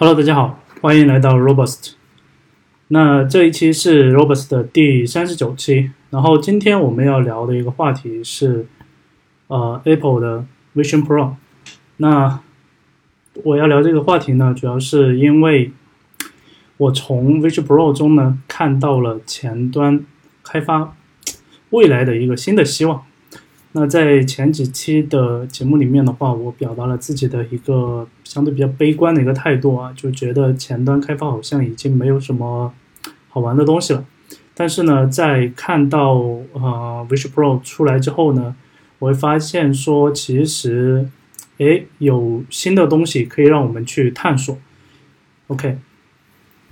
[0.00, 1.94] Hello，大家好，欢迎来到 Robust。
[2.86, 8.68] 那这一期是 Robust 的第三十九期，然后今天我们要聊的一个话题是，
[9.48, 11.32] 呃，Apple 的 Vision Pro。
[11.96, 12.38] 那
[13.42, 15.72] 我要聊这个话题呢，主要是因为
[16.76, 20.06] 我从 Vision Pro 中呢看到了前端
[20.44, 20.96] 开发
[21.70, 23.02] 未来的一个新的希望。
[23.72, 28.06] 那在前几期的节目里面的话，我表达了自己的一个
[28.38, 32.72] 相对比较悲观的一个态度啊，就觉得前端开发好像已经没有什么
[33.28, 34.04] 好玩的东西了。
[34.54, 36.12] 但是呢，在看到
[36.52, 38.54] 呃 Vision Pro 出来之后呢，
[39.00, 41.08] 我会发现说，其实，
[41.56, 44.56] 诶，有新的东西可以让我们去探索。
[45.48, 45.78] OK，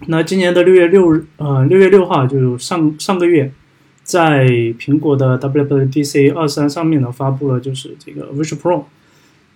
[0.06, 3.50] 那今年的六月六日，呃，六月六号就上上个月。
[4.04, 4.46] 在
[4.78, 8.84] 苹果的 WWDC 二三上面呢，发布了就是这个 Vision Pro，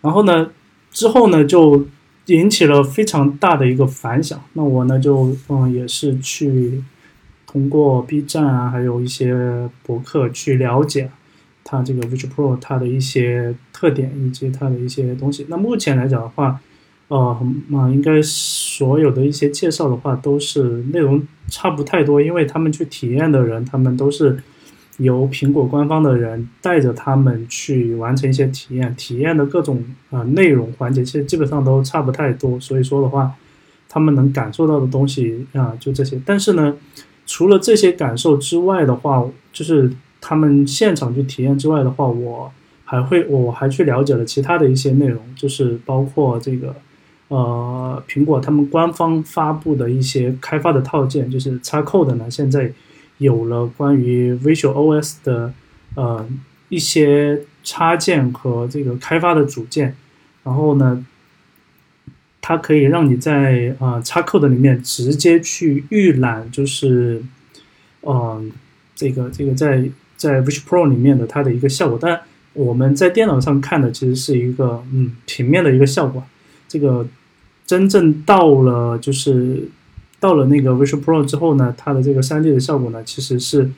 [0.01, 0.51] 然后呢，
[0.91, 1.87] 之后呢就
[2.31, 4.41] 引起了非常大的一个反响。
[4.55, 6.83] 那我呢就嗯也是去
[7.47, 11.11] 通过 B 站啊，还有一些博客去了解
[11.65, 15.47] 它这个 Vision Pro 它的一些特点以及它的一些东西。
[15.49, 16.61] 那目前来讲的话，
[17.09, 21.23] 呃，那应该所有的一些介绍的话都是内容。
[21.53, 24.41] 差不太多，因为他们去体验的人，他们都是
[25.01, 32.59] 由苹果官方的人带着他们去完成一些体验，体验的各种啊内容环节，其实基本上都差不太多。
[32.61, 33.33] 所以说的话，
[33.89, 36.21] 他们能感受到的东西啊就这些。
[36.25, 36.77] 但是呢，
[37.27, 42.53] 除了这些感受之外的话，就是他们现场去体验之外的话，我
[42.85, 46.75] 还会我还去了解了其他的一些内容，就是包括这个。
[47.29, 52.73] 呃，苹果他们官方发布的一些开发的套件，就是插扣的呢，现在
[53.21, 55.55] 有了关于 Visual OS 的
[55.95, 56.29] 呃
[56.69, 59.95] 一些插件和这个开发的组件，
[60.43, 61.07] 然后呢，
[62.43, 67.23] 它可以让你在啊 Xcode 里面直接去预览，就是
[68.03, 68.51] 嗯
[68.97, 71.97] 这个这个在在 Visual Pro 里面的它的一个效果。
[72.01, 72.21] 但
[72.55, 76.23] 我们在电脑上看的其实是一个嗯平面的一个效果，
[76.67, 77.07] 这个。
[77.67, 79.69] 真正到了就是
[80.21, 83.71] 到了那个 Vision Pro 之后呢，它的这个 3D 的效果呢，其实是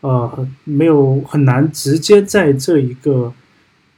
[0.00, 3.32] 呃没有很难直接在这一个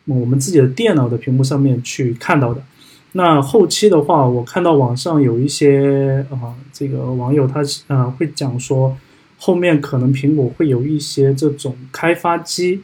[0.06, 2.60] 我们自己的电脑的屏幕上面去看到的。
[3.12, 8.96] 那后期的话，我看到网上有一些啊这个网友他是啊会讲说，
[9.38, 12.82] 后面可能苹果会有一些这种开发机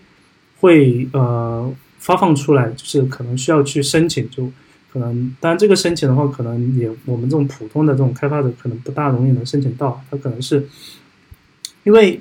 [0.60, 1.68] 会呃
[1.98, 4.48] 发放出来，就是可能需要去申请就。
[4.90, 10.02] 可能，当然这个申请的话，可能也我们这种普通的这种开发者可能不大容易能申请到。
[10.10, 10.66] 它可能是
[11.84, 12.20] 因为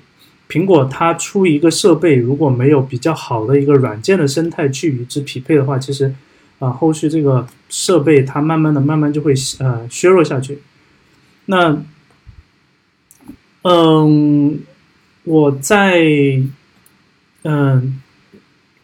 [0.50, 6.14] 苹果它出一个设备，如果没有比较好的一个软件的生态去与之匹配的话，其实
[6.60, 10.60] 啊，后续这个设备它慢慢的、慢慢就会呃削弱下去。
[11.46, 11.82] 那
[13.62, 14.60] 嗯，
[15.24, 16.04] 我在
[17.44, 18.02] 嗯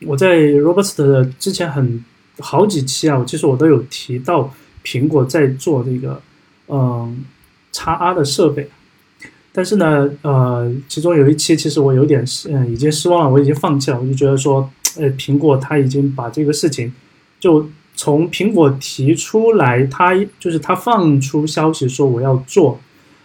[0.06, 2.04] 我在 Robust 的之前很。
[2.40, 6.22] 好几期啊，我其实我都有提到苹果在做这个，
[6.68, 7.24] 嗯，
[7.72, 8.70] 叉 R 的设备，
[9.52, 16.92] 但是呢，呃，其中有一期其实我有点嗯已经失望了，我已经放弃了，我就觉得说，呃， 苹果它已经把这个事情，
[17.40, 22.80] 就从苹果提出来，它就是它放出消息说我要做，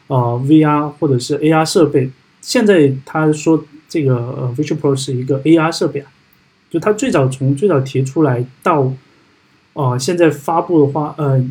[0.09, 2.11] 呃，VR 或者是 AR 设备，
[2.43, 6.11] 现在他说这个呃 Visual Pro 是一个 AR 设备啊。
[6.71, 8.93] 就他最早从最早提出来到，
[9.73, 11.43] 哦，现在发布的话，呃，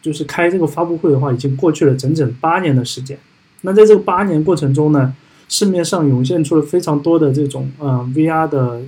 [0.00, 3.18] 就是开这个发布会的话，已经过去了整整八年的时间。
[3.62, 5.14] 那在这个八年过程中呢，
[5.48, 8.80] 市面上涌现出了非常多的这种呃 VR 的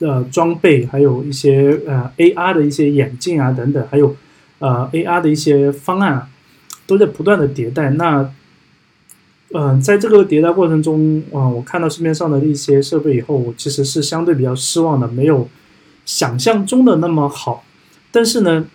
[0.00, 4.16] 呃装备，还有一些呃 AR 的一些眼镜啊等等，还有
[4.58, 6.28] 呃 AR 的一些方案，啊
[6.86, 7.90] 都在不断的迭代。
[7.90, 8.32] 那
[9.52, 15.48] 嗯，在这个迭代过程中，啊，我看到市面上的一些设备以后，我其实是相对比较失望的，没有
[16.06, 17.64] 想象中的那么好。
[18.12, 18.66] 但是呢，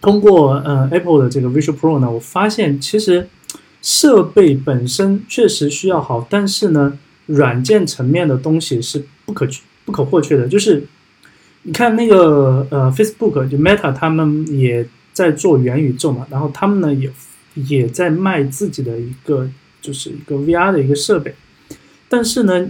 [0.00, 3.28] 通过呃 Apple 的这个 Visual Pro 呢，我发现其实
[3.80, 9.46] 设备本身确实需要好，但是呢，软件层面的东西是不可
[9.84, 10.48] 不可或缺的。
[10.48, 10.82] 就是
[11.62, 17.08] 你看那个呃 Facebook 就 Meta 他们也在做元宇宙嘛，然后他们呢也
[17.54, 19.48] 也在卖自己的一个。
[19.80, 21.34] 就是一个 VR 的一个设备，
[22.08, 22.68] 但是呢，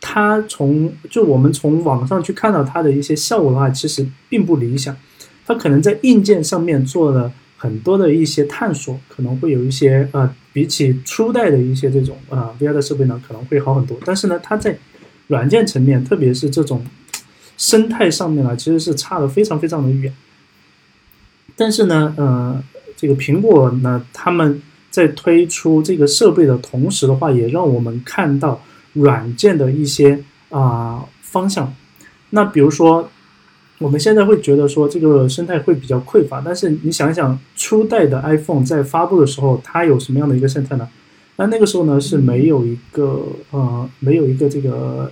[0.00, 4.96] 它从就我们从网上去看到它的一些效果的话，其实并不理想。
[5.46, 13.98] 它可能在硬件上面做了很多的一些探索，可能会有一些呃，比起初代的一些这种啊 VR 的设备呢，可能会好很多。
[14.04, 14.78] 但是呢，它在
[15.28, 16.84] 软件层面，特别是这种
[17.56, 20.12] 生态上面呢，其实是差的非常非常的远。
[21.56, 22.62] 但是呢，呃。
[22.94, 24.62] 这个苹果呢，他们
[24.92, 28.62] 在推出这个设备的同时的话，也让我们看到
[28.92, 31.74] 软件的一些啊方向。
[32.30, 33.10] 那比如说，
[33.78, 40.88] 我们现在会觉得说这个生态会比较匮乏，但是你想想，初代的 iPhone 在发布的时候，它有什么样的一个生态呢？
[41.36, 45.10] 那那个时候呢是没有一个呃没有一个这个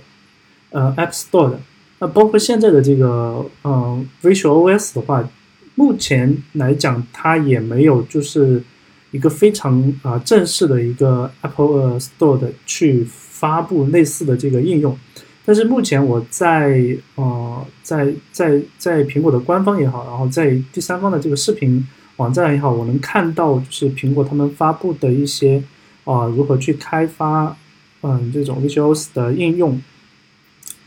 [0.69, 1.59] 呃 App Store 的。
[1.99, 5.27] 那包括现在的这个呃 Visual OS 的话。
[5.73, 8.61] 目前来讲，它也没有就是
[9.11, 14.97] 一个非常啊正式的一个 Apple Store 的去发布类似的这个应用。
[15.43, 21.85] 但是目前我在呃在在在苹果的官方也好，然后在第三方的这个视频
[22.17, 25.63] 网站也好，我能看到就是苹果他们发布的一些
[26.03, 27.57] 啊如何去开发
[28.01, 29.81] 嗯这种 Visual OS 的应用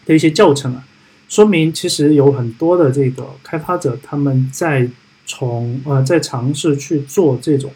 [0.06, 0.86] 的一些教程啊。
[1.28, 4.88] 说明其实有很多的这个开发者，他们在
[5.26, 7.72] 从呃在尝试去做这种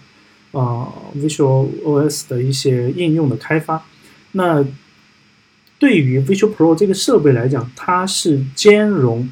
[0.52, 3.84] 啊 Visual OS 的一些应用的开发。
[4.32, 4.64] 那
[5.78, 9.28] 对于 Visual Pro 这个设备来讲，它是兼容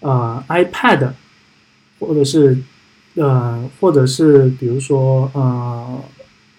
[0.00, 1.12] 啊 iPad
[1.98, 2.58] 或者是
[3.14, 6.02] 呃或者是比如说呃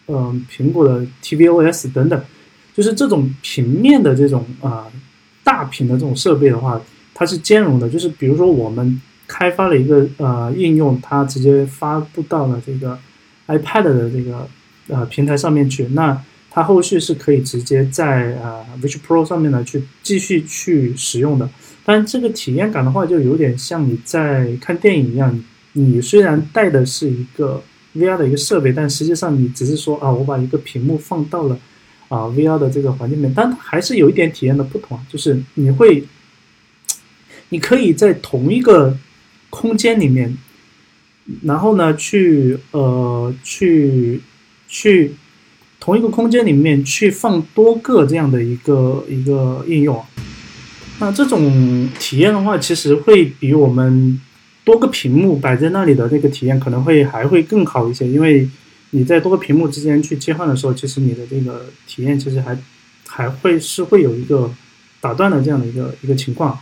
[0.08, 2.24] 嗯苹果的 tvOS 等等，
[2.74, 4.88] 就是这种平面的这种啊
[5.44, 6.82] 大屏的这种设备的话。
[7.14, 12.98] 它是兼容的，就是比如说我们开发了一个呃应用，它直接发布到了这个
[13.48, 14.48] iPad 的这个
[14.88, 21.50] 呃平台上面去，那它后续是可以直接在呃 Vision Pro 上面呢去继续去使用的。
[21.84, 25.44] 但这个体验感的话，就有点像你在看电影一样，
[25.74, 27.64] 你虽然带的是一个
[27.96, 31.58] VR 的一个设备，但实际上你只是说啊，我把一个屏幕放到了
[32.10, 36.04] 啊 VR 的这个环境里面，但还是有一点体验的不同，就是你会。
[37.54, 38.98] 你可以在同一个
[39.50, 40.38] 空间里面，
[41.44, 44.22] 然后呢，去呃，去
[44.68, 45.14] 去
[45.80, 50.04] 同一个空间里面去放多个这样的一个一个应用。
[51.00, 54.22] 那这种体验的话，其实会比我们
[54.64, 58.48] 多个屏幕摆在那里的那个体验可能会还会更好一些，因为
[58.92, 62.58] 你在多个屏幕之间去切换的时候，其实你的这个体验其实还
[63.08, 64.52] 还会是会有一个
[65.00, 66.60] 打断的这样的一个一个情况。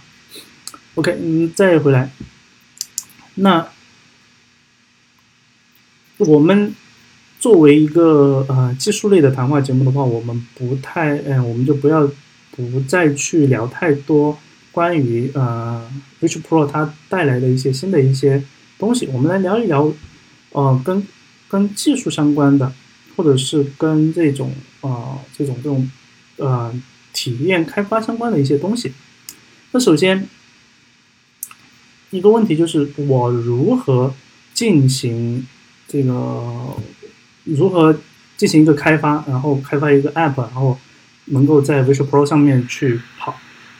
[0.95, 2.09] OK，嗯，再回来，
[3.35, 3.67] 那
[6.19, 6.73] 我们
[7.39, 12.09] 作为一个呃技术类的谈话节目的话，我们不太，嗯，我们就不要
[12.51, 14.37] 不再去聊太多
[14.71, 15.89] 关于呃
[16.19, 18.43] v 十 pro 它带来的一些新的一些
[18.77, 19.91] 东西，我们来聊一聊，
[20.51, 21.07] 呃，跟
[21.47, 22.71] 跟技术相关的，
[23.15, 25.89] 或者是跟这种啊这种这种
[26.37, 26.73] 呃
[27.13, 28.93] 体验开发相关的一些东西。
[29.71, 30.27] 那首先。
[32.11, 34.11] 一个问题就是我如何
[34.55, 35.45] 进行
[35.89, 36.41] 这个
[37.43, 37.93] 如何
[38.37, 40.77] 进行一个开发，然后开发一个 app，然后
[41.25, 43.35] 能够在 Visual Pro 上面去跑。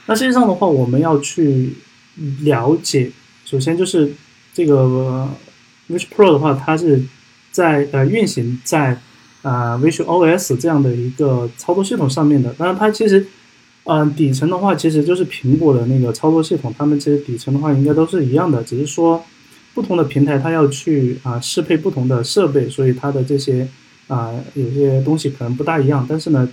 [0.07, 1.73] 那实际上的话，我们要去
[2.41, 3.11] 了解，
[3.45, 4.11] 首先就是
[4.53, 5.29] 这个
[5.89, 7.03] Visual Pro 的话，它是
[7.51, 8.99] 在呃运行在
[9.43, 12.51] 啊 Visual OS 这样的一个操作系统上面的。
[12.53, 13.27] 当然，它其实。
[13.85, 19.23] 嗯，底层的话其实就是苹果的那个操作系统，它们其实底层的话应该都是一样的，只是说
[19.73, 23.67] 不同的平台它要去啊适配不同的设备，所以它的这些
[24.07, 26.05] 啊有些东西可能不大一样。
[26.09, 26.49] 但是呢，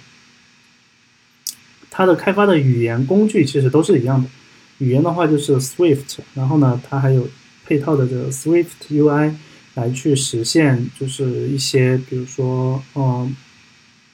[1.90, 4.28] 它的开发的语言工具其实都是一样的，
[4.78, 7.28] 语言的话就是 Swift，然后呢它还有
[7.64, 9.35] 配套的这个 Swift UI
[9.75, 13.35] 来去实现，就是一些比如说嗯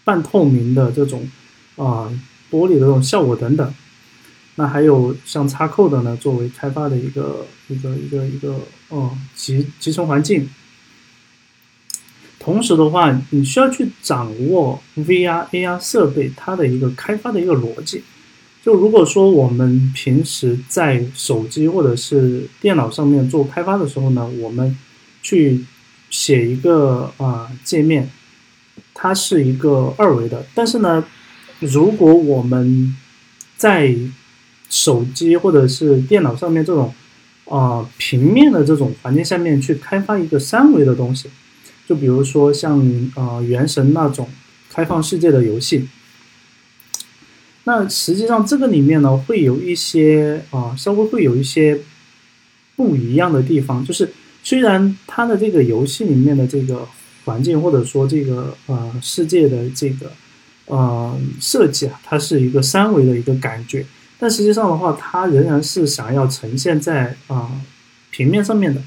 [0.04, 1.28] 半透明的这种
[1.76, 2.12] 啊。
[2.52, 3.74] 玻璃的这种效果等等，
[4.62, 10.48] 那还有像插扣的呢，作为开发的一个一个一个一个哦集集成环境。
[12.38, 18.04] 同时的话，你需要去掌握 VR AR 设备它的一个开发的一个逻辑。
[18.62, 24.78] 就如果说我们平时在手机或者是电脑上面做开发的时候呢，我们
[25.24, 25.64] 去
[26.08, 28.08] 写一个啊界面，
[28.94, 31.04] 它是一个二维的，但是呢。
[31.64, 32.96] 如果我们
[33.56, 33.94] 在
[34.72, 36.94] 手机或者是电脑上面这种
[37.44, 41.28] 啊平面的这种环境下面去开发一个三维的东西，
[41.86, 42.80] 就比如说像
[43.14, 44.26] 啊原神那种
[44.70, 45.86] 开放世界的游戏，
[47.64, 51.78] 那实际上这个里面呢会有一些啊稍微会有一些
[52.74, 54.10] 不一样的地方，就是
[54.42, 56.88] 虽然它的这个游戏里面的这个
[57.26, 60.10] 环境或者说这个呃世界的这个。
[60.66, 63.84] 呃，设计啊，它是一个三维的一个感觉，
[64.22, 67.50] 但实际上的话，它仍然是想要呈现在啊
[68.12, 68.80] 平面上面的，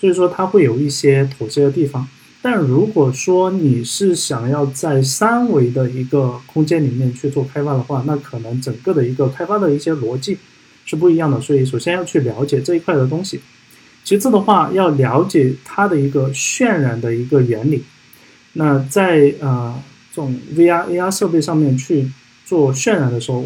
[0.00, 2.06] 所以说它会有一些妥协的地方。
[2.40, 10.38] 但如果说你是想要在三维的一个空间里面去做开发的话，那可能整个的一个开发的一些逻辑
[10.84, 11.40] 是不一样的。
[11.40, 13.40] 所以首先要去了解这一块的东西，
[14.04, 17.82] 其次的话要了解它的一个渲染的一个原理。
[18.52, 19.82] 那在呃
[20.14, 22.08] 这种 VR AR 设备上面去
[22.44, 23.44] 做渲染的时候，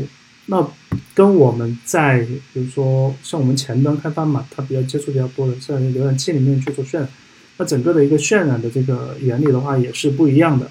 [0.52, 0.69] 那
[1.14, 7.09] 跟我们在比如说像我们前端开发嘛，它比较接触比较多的，在浏览器里面去做渲染。
[7.57, 10.69] 那整个的一个渲染的这个原理的话也是不一样的。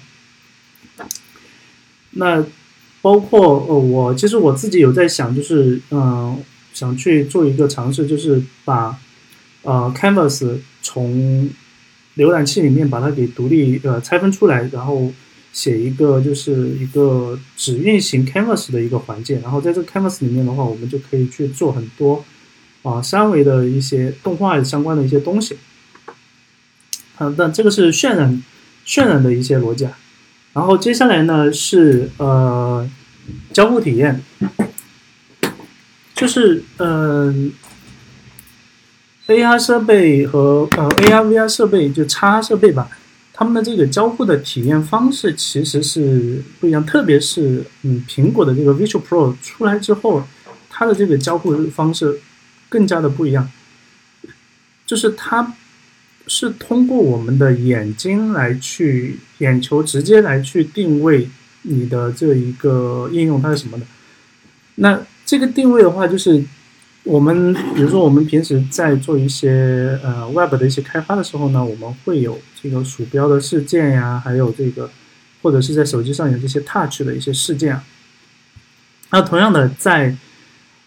[2.10, 2.44] 那
[3.00, 6.42] 包括呃，我其实我自己有在想，就是嗯，
[6.74, 8.98] 想去做一个尝试，就是把
[9.62, 11.48] 呃 Canvas 从
[12.16, 15.10] 浏览器里面把它给独立呃拆分出来，然后
[15.52, 22.24] 写一个就是一个只运行 Canvas 的一个环境，然后在这个 Canvas 里面的话，我们就可以去做很多
[22.82, 25.58] 啊三维的一些动画相关的一些东西。
[27.18, 28.42] 嗯，那这个是渲染，
[28.86, 29.98] 渲染的一些逻辑啊。
[30.52, 32.88] 然后接下来呢是呃
[33.52, 34.22] 交互体验，
[36.14, 37.52] 就是嗯
[39.28, 42.90] AR 设备和呃 AR VR 设备就叉设备吧，
[43.40, 50.22] 他们的这个交互的体验方式其实是不一样，特别是嗯苹果的这个 Visual Pro 出来之后，
[50.68, 52.20] 它的这个交互方式
[52.68, 53.50] 更加的不一样，
[54.84, 55.54] 就是它。
[56.26, 61.28] 是通过我们的眼睛来去眼球直接来去定位
[61.62, 63.84] 你的这一个应用它是什么的。
[64.76, 66.44] 那这个定位的话，就是
[67.04, 74.90] 我们比如说我们平时在做一些呃 Web 的一些开发的时候呢，我们会有这个鼠标的事件呀，还有这个
[75.42, 77.80] 或者是在手机上有这些 Touch 的一些事件。
[79.10, 80.16] 那同样的，在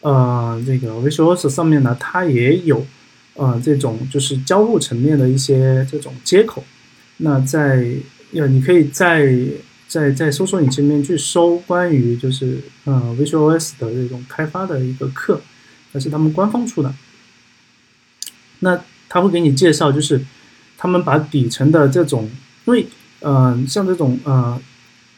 [0.02, 2.86] 呃这个 Visuals 上面呢，它也有。
[3.36, 6.64] 呃，这种就是交互层面的一些这种接口，
[7.18, 7.84] 那在
[8.32, 9.36] 呃，你可以在
[9.88, 15.42] 在在搜索引擎里面去搜关于就是呃 Visuals 的这种开发的一个课，
[15.94, 16.94] 那是他们官方出的。
[18.60, 20.22] 那他会给你介绍，就是
[20.78, 22.30] 他们把底层的这种，
[22.66, 22.86] 因为
[23.22, 24.60] 呃，像这种呃，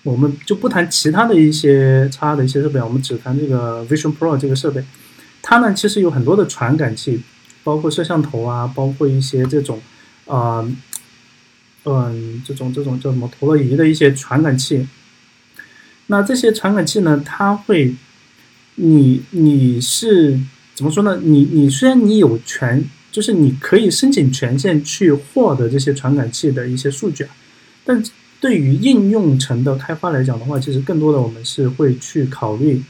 [0.03, 4.86] 我们就不谈其他的一些差的一些设备，我们只谈这个 Vision Pro 这个设备，
[5.41, 7.24] 它呢其实有很多的传感器。
[7.65, 9.82] 包括摄像头啊，包括一些这种，
[10.27, 10.63] 啊，
[11.84, 14.88] 嗯，这种这种叫什么陀螺仪的一些传感器。
[16.05, 17.96] 那这些传感器呢，它会，
[18.75, 20.39] 你你是
[20.75, 21.20] 怎么说呢？
[21.24, 27.36] 你你虽然你有权，就是你可以申请权限去获得这些传感器的一些数据啊，
[27.84, 28.03] 但
[28.39, 32.84] 对于应用层的开发来讲的话，其实更多的我们是会去考虑。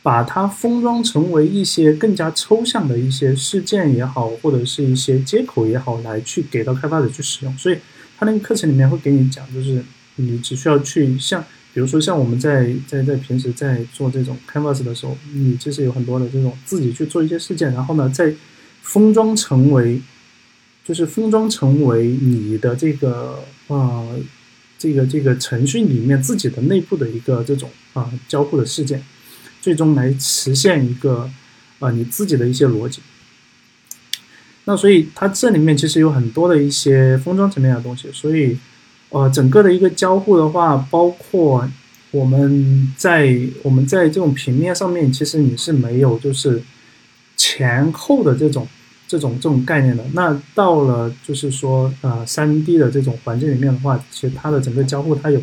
[0.00, 7.58] 把它封装成为一些更加抽象的一些事件也好，或者是一些接口也好，来去给到开发者去使用。
[7.58, 7.76] 所以，
[8.16, 11.44] 他那个课程里面会给你讲，就是你只需要去像，
[11.78, 18.34] 比如说像我们在在在平时在做这种 Canvas 的时候，你其实有很多的这种自己去做一些事件，然后呢，再
[18.82, 20.02] 封装成为，
[20.84, 24.18] 就是封装成为你的这个呃
[24.76, 29.00] 这个这个程序里面自己的内部的一个这种啊交互的事件。
[29.60, 31.30] 最终来实现一个，
[31.78, 33.00] 啊，你自己的一些逻辑。
[34.64, 38.08] 那所以它这里面其实有很多的一些封装层面的东西。
[38.12, 38.58] 所以，
[39.10, 41.68] 呃，整个的一个交互的话，包括
[42.10, 46.62] 我们在我们在这种平面上面，其实你是没有就是
[47.36, 48.66] 前后的这种
[49.06, 50.04] 这种这种概念的。
[50.12, 55.40] 那到了就是说，呃，三 D 的这种环境里面的话，其实它的整个交互它有。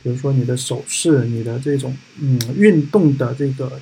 [0.00, 3.80] 比如说你的手势，你的这种嗯运动的这个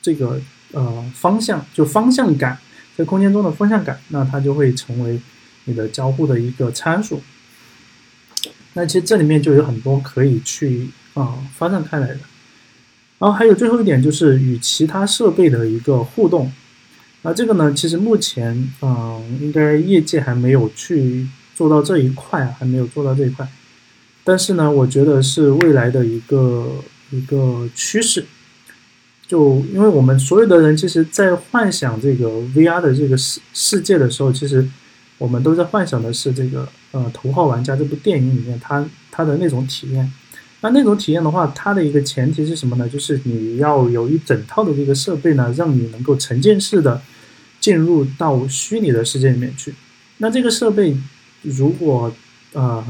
[0.00, 0.40] 这个
[0.70, 2.56] 呃方向，就方向感，
[2.96, 5.20] 在空间中的方向感，那它就会成为
[5.64, 7.20] 你的交互的一个参数。
[8.76, 12.18] 那其实这里面就有很多可以去啊发散开来的。
[13.18, 16.52] 然后还有最后一点就是与其他设备的一个互动。
[17.22, 23.48] 那这个呢，其实目前嗯应该业界还没有去做到这一块啊，还没有做到这一块。
[24.22, 28.26] 但是呢，我觉得是未来的一个一个趋势。
[29.26, 34.68] 就因为我们所有的人，其实，在幻想这个 VR 的这个世世界的时候，其实
[35.18, 40.12] 我们都在幻想的是这个呃《头号玩家》这部电影里面它它的那种体验。
[40.60, 42.88] 那那种体验的话，它的一个前提是什么呢？
[42.88, 47.00] 就是你要有一整套的这个设备呢，让你能够沉浸式的
[47.60, 49.74] 进入到虚拟的世界里面去。
[50.18, 50.96] 那这个设备
[51.42, 52.12] 如果
[52.52, 52.86] 啊。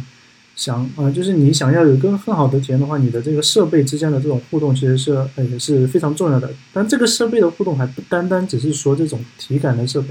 [0.58, 6.50] 想啊，就是你想要有更更好的体验的话，你的这个设备之间的这种互动其实是呃也是非常重要的。
[6.72, 10.08] 但这个设备的互动还不单单只是说这种体感的设备，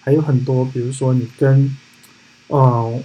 [0.00, 1.76] 还有很多，比如说你跟，
[2.52, 3.02] 呃，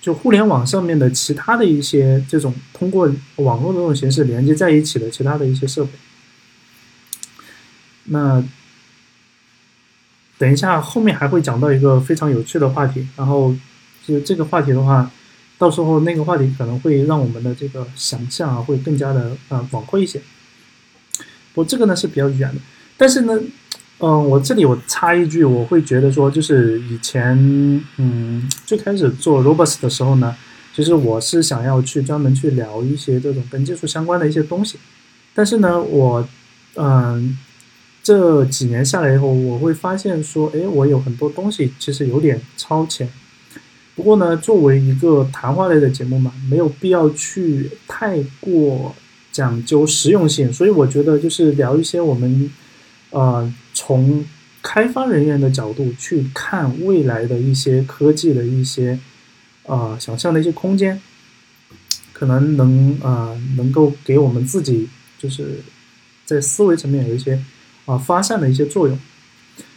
[0.00, 5.90] 就互联网上面的其他的一些这种通过网络这种形式连接在一起的其他的一些设备。
[8.04, 8.42] 那
[10.38, 13.54] 等一下后面还会讲到一个非常有趣的话题，然后
[14.06, 15.10] 就这个话题的话，
[15.58, 20.22] 到时候那个话题可能会让我们的这个想象啊会更加的呃广阔一些。
[21.52, 22.60] 我这个呢是比较远的，
[22.96, 23.38] 但是呢，
[24.00, 27.36] 嗯，我这里我插一句，我会觉得说，就是以前，
[27.96, 30.36] 嗯，最开始做 Robust 的时候呢，
[30.74, 34.78] 其实我是想要去专门去聊一些这种跟技术相关的一些东西，
[35.34, 36.28] 但是呢，我，
[36.76, 37.36] 嗯，
[38.02, 43.08] 这几年下来以后，我会发现说，哎，我有很多东西其实有点超前，
[43.96, 48.94] 不过呢，作为一个谈话类的节目嘛，没有必要去太过。
[49.30, 52.50] 讲究实用性，所以我觉得就是聊一些我们，
[53.10, 54.24] 呃，从
[54.62, 58.98] 开发人员的角度去看未来的一些科技的一些，
[59.64, 61.00] 呃，想象的一些空间，
[62.12, 64.88] 可能能呃能够给我们自己
[65.18, 65.60] 就是
[66.26, 67.42] 在思维层面有一些
[67.86, 68.98] 啊发散的一些作用，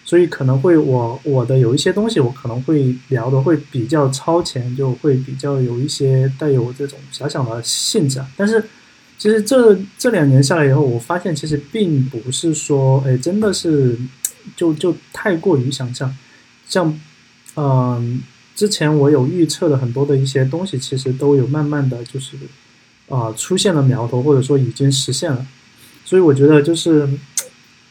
[0.03, 8.63] 所以可能会我我的有一些东西我可能会聊的会比较超前，就会比较有一些带有这种遐想的性质，但是。
[9.21, 13.95] 其实这这两年下来以后，我发现其实并不是说，哎，真的是
[14.55, 16.11] 就就太过于想象。
[16.67, 16.99] 像，
[17.55, 18.23] 嗯，
[18.55, 22.35] 之前我有预测的很多的一些东西，其实都有慢慢的就是
[23.09, 25.45] 啊出现了苗头，或者说已经实现了。
[26.03, 27.07] 所以我觉得就是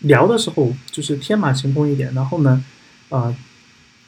[0.01, 2.65] 聊的时候就是天马行空一点，然后呢，
[3.09, 3.33] 啊，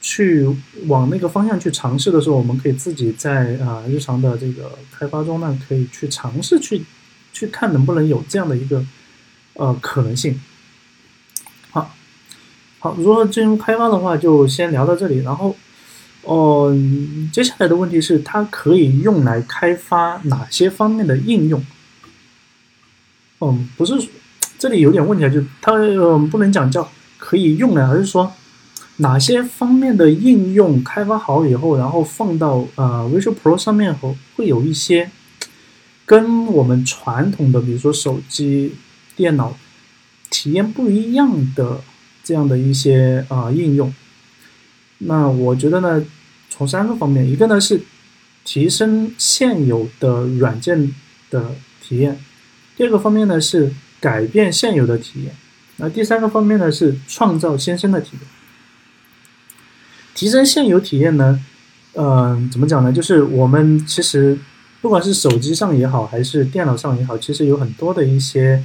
[0.01, 0.45] 去
[0.89, 6.83] 往那个方向去尝试的时候，我们可以自己在啊日常的这个开发中呢，可以去尝试去。
[7.33, 8.85] 去看能不能有这样的一个
[9.55, 10.41] 呃可能性。
[11.71, 11.95] 好，
[12.79, 15.21] 好，如何进入开发的话，就先聊到这里。
[15.21, 15.57] 然后，
[16.23, 16.77] 哦，
[17.33, 21.65] 接下来的问题是，它可以用来开发哪些方面的应用？
[23.41, 24.09] 嗯，不是，
[24.59, 28.33] 这里有点问题啊，就它嗯不能讲叫可以用来，而是说
[28.99, 35.11] 哪些方面的应用开发好以后，然后放到呃 Visual Pro 上面后，会有一些。
[36.05, 38.75] 跟我们传统的，比如说手机、
[39.15, 39.57] 电脑
[40.31, 41.81] 体验不一样的
[42.25, 43.95] 这样的一些啊应用，
[44.99, 46.05] 那我觉得呢，
[46.51, 47.81] 从三个方面，一个呢是
[48.45, 50.93] 提升现有的软件
[51.31, 52.19] 的体验，
[52.77, 55.35] 第二个方面呢是改变现有的体验，
[55.77, 58.21] 那第三个方面呢是创造新生的体验。
[60.15, 61.41] 提升现有体验呢，
[61.95, 62.93] 嗯，怎么讲呢？
[62.93, 64.37] 就是我们其实。
[64.83, 68.63] 不管是手机上也好，还是电脑上也好，其实有很多的一些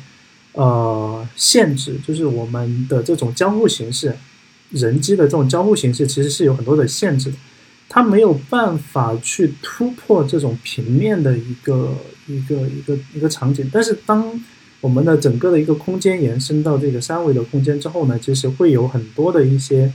[0.53, 4.17] 呃限制，就是我们的这种交互形式，
[4.71, 7.37] 人机的这种交互形式其实是有很多的限制的，
[7.87, 13.69] 它没有办法去突破这种平面的一个一个一个一个场景。
[13.71, 14.43] 但是当
[14.81, 19.93] 我们的整个的一个空间延伸到这个三维的空间之后呢，其实会有很多的一些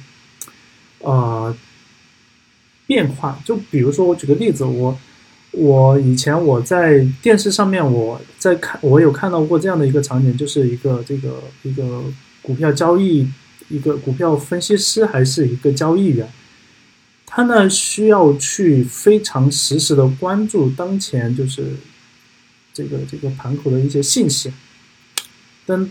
[1.00, 1.52] 呃
[2.86, 3.42] 变化。
[3.44, 4.96] 就比如说，我举个例子，我。
[5.52, 12.02] 我以前我在电视上面，我在看，我有看到过这样的一个场景，就是一个这个一个
[12.40, 13.28] 股票交易，
[13.68, 16.26] 一个股票分析师还是一个交易员，
[17.26, 21.74] 他呢需要去非常实时的关注当前就是
[22.72, 24.50] 这个这个盘口的一些信息，
[25.66, 25.86] 但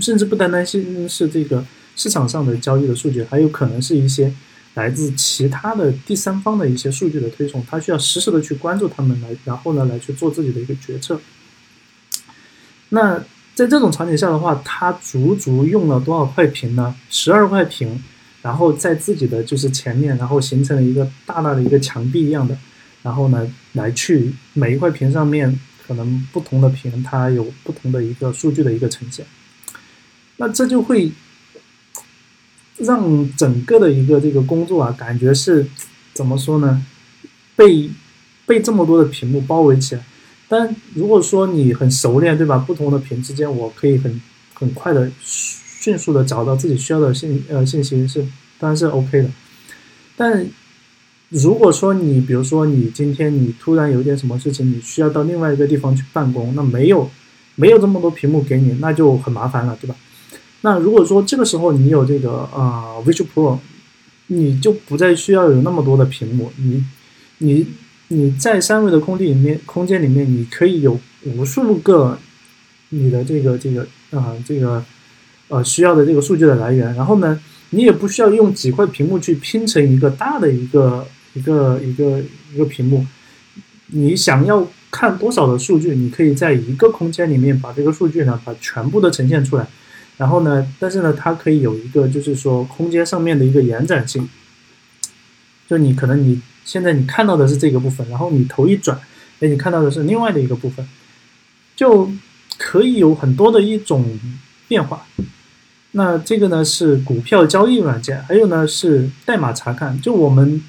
[0.00, 1.64] 甚至不单单是是这个
[1.96, 4.32] 市场上的交易的数据，还有可能是一些。
[4.78, 11.20] 来自其他的第三方的一些数据的推送，他需要实时的去关注他们来，然后呢来去做自己的一个决策。
[12.90, 13.18] 那
[13.56, 16.94] 在这种场景下的话，他足足用了多少块屏呢？
[17.10, 18.00] 十二块屏，
[18.40, 22.56] 然后在自己的就是前面，然后形成了一个大大的一个墙壁一样的，
[23.02, 29.26] 然后呢来去每一块屏上面可能不同的屏，它有不同的一个数据的一个呈现。
[30.36, 31.10] 那这就会。
[32.78, 35.66] 让整个的一个这个工作啊，感觉是
[36.14, 36.84] 怎么说呢？
[37.56, 37.90] 被
[38.46, 40.04] 被这么多的屏幕包围起来。
[40.48, 42.56] 但如果说你很熟练，对吧？
[42.56, 44.20] 不同的屏之间，我可以很
[44.54, 48.24] 很快的、迅速的找到自己需要的信呃信息，是
[48.58, 49.30] 当然是 OK 的。
[50.16, 50.46] 但
[51.28, 57.10] 如果说你比如说你今天你突然有点什么事情，你需要到另外一个地方去办公，那没有
[57.54, 59.94] 没有这么多屏幕给你，那就很麻烦了，对吧？
[60.62, 63.58] 那如果说这个时候你有这个啊 Visual Pro，
[64.26, 66.84] 你就不再需要有那么多的屏幕，你
[67.38, 67.66] 你
[68.08, 72.18] 你在三维的空地里面空间里面，你可以有无数个
[72.88, 74.84] 你的这个这个啊这个
[75.46, 77.40] 呃需要的这个数据的来源，然后呢，
[77.70, 82.20] 你也不需要用几块屏幕去拼成一个大的一个一个一个
[82.52, 83.06] 一个屏幕，
[83.86, 89.66] 你想要看多少的数据，你可以在一个空间里面把这个数据呢，把全部都呈现出来。
[90.18, 94.28] 然后呢，但是呢，它可以有一个就是说空间上面的一个延展性，
[95.66, 99.00] 就你可能你现在你看到的是这个部分，然后你头一转，
[99.38, 100.86] 哎，你看到的是另外的一个部分，
[101.76, 102.10] 就
[102.58, 104.18] 可以有很多的一种
[104.66, 105.06] 变化。
[105.92, 109.98] 那这个呢是股票交易软件，还有呢是代码查看。
[110.00, 110.60] 就我们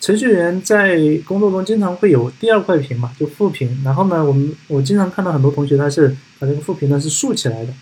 [0.00, 0.96] 程序员在
[1.26, 3.82] 工作中经常会有第二块屏嘛，就副屏。
[3.84, 7.72] 然后呢，我们我经常看到很多同学他是把这个副屏呢是竖起来的。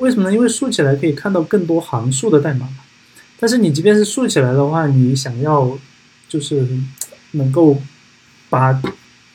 [0.00, 0.34] 为什么呢？
[0.34, 2.68] 因为竖起来可以看到更多行数的代码。
[3.38, 5.78] 但是你即便是竖起来的话，你想要
[6.28, 6.66] 就是
[7.32, 7.76] 能够
[8.48, 8.82] 把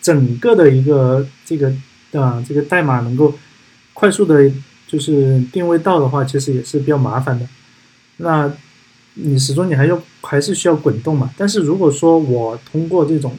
[0.02, 1.74] 整个的一个这个
[2.14, 3.34] 啊这个代码能够
[3.94, 4.52] 快速的。
[4.90, 7.46] 就是定位到的话，其实也是比较麻烦的。
[8.16, 8.50] 那
[9.16, 11.30] 你始终你还要还是需要滚动嘛？
[11.36, 13.38] 但是如果说我通过这种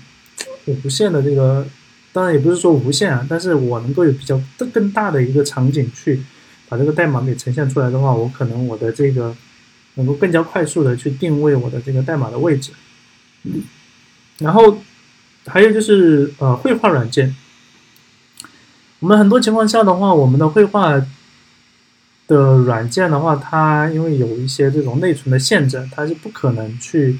[0.66, 1.66] 无限的这个，
[2.12, 6.20] 当然也不是说无限啊，但是我能够有比较更更大的一个场景去
[6.68, 9.34] 把这个代码给呈现出来的话，我可能我的这个
[9.94, 12.72] 能够更加快速的去定位我的这个代码的位置。
[14.38, 14.78] 然后
[15.46, 17.34] 还有就是呃绘画软件，
[19.00, 21.00] 我们很多情况下的话，我们的绘画。
[22.28, 27.18] 的软件的话，它因为有一些这种内存的限制，它是不可能去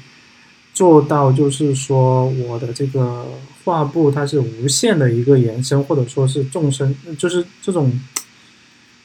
[0.71, 3.25] 做到，就是说我的这个
[3.65, 7.91] 画布它是无限的一个延伸，或者说是纵深，就是这种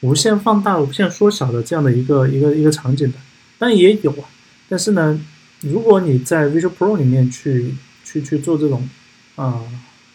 [0.01, 3.17] 无限放大、无限缩小的这样的一个一个一个场景的。
[3.57, 4.25] 但也有啊，
[4.67, 5.19] 但是呢，
[5.61, 8.87] 如果你在 Visual Pro 里面去去去做这种
[9.35, 9.61] 啊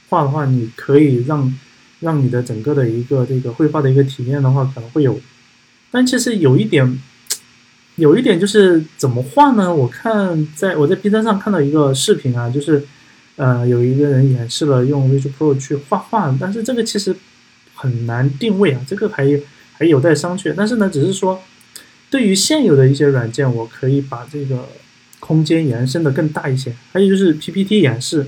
[0.08, 1.58] 画的话，你可以让
[2.00, 5.18] 让你的整个的一个这个绘画的一个体验的话，可能会有。
[5.90, 7.00] 但其实有一点，
[7.96, 9.74] 有一点就是怎么画呢？
[9.74, 12.86] 我看在我在 B 站上看到一个视频啊，就是
[13.36, 17.16] 呃有一个人演示了用 Visual Pro 去画画，但是这个其实
[17.74, 19.24] 很难定位啊，这个还
[19.80, 20.54] 还有待商榷。
[20.56, 21.42] 但是呢，只是说
[22.08, 24.68] 对于现有的一些软件，我可以把这个
[25.18, 26.72] 空间延伸的更大一些。
[26.92, 28.26] 还有就是 PPT 演示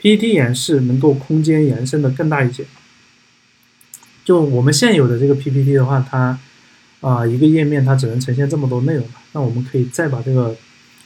[0.00, 2.66] ，PPT 演示能够空间延伸的更大一些。
[4.24, 6.38] 就我们现有的这个 PPT 的话，它
[7.00, 9.14] 啊，一个页面它只能呈现这么多内容嘛？
[9.32, 10.54] 那我们可以再把这个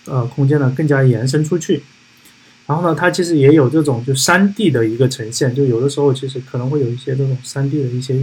[0.07, 1.83] 呃空间呢更加延伸出去。
[2.67, 8.15] 然后呢，它其实也有这种就三 D 的一个呈现，就有的时候其实可能会有一些这种三 D 的一些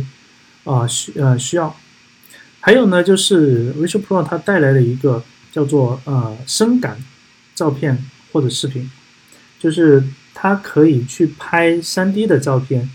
[0.63, 1.75] 啊需呃需要。
[2.59, 6.97] 还有呢，就是 Visual Pro 它带来的一个叫做呃深感
[7.55, 8.89] 照片或者视频，
[9.59, 12.89] 就是它可以去拍三 D 的照片，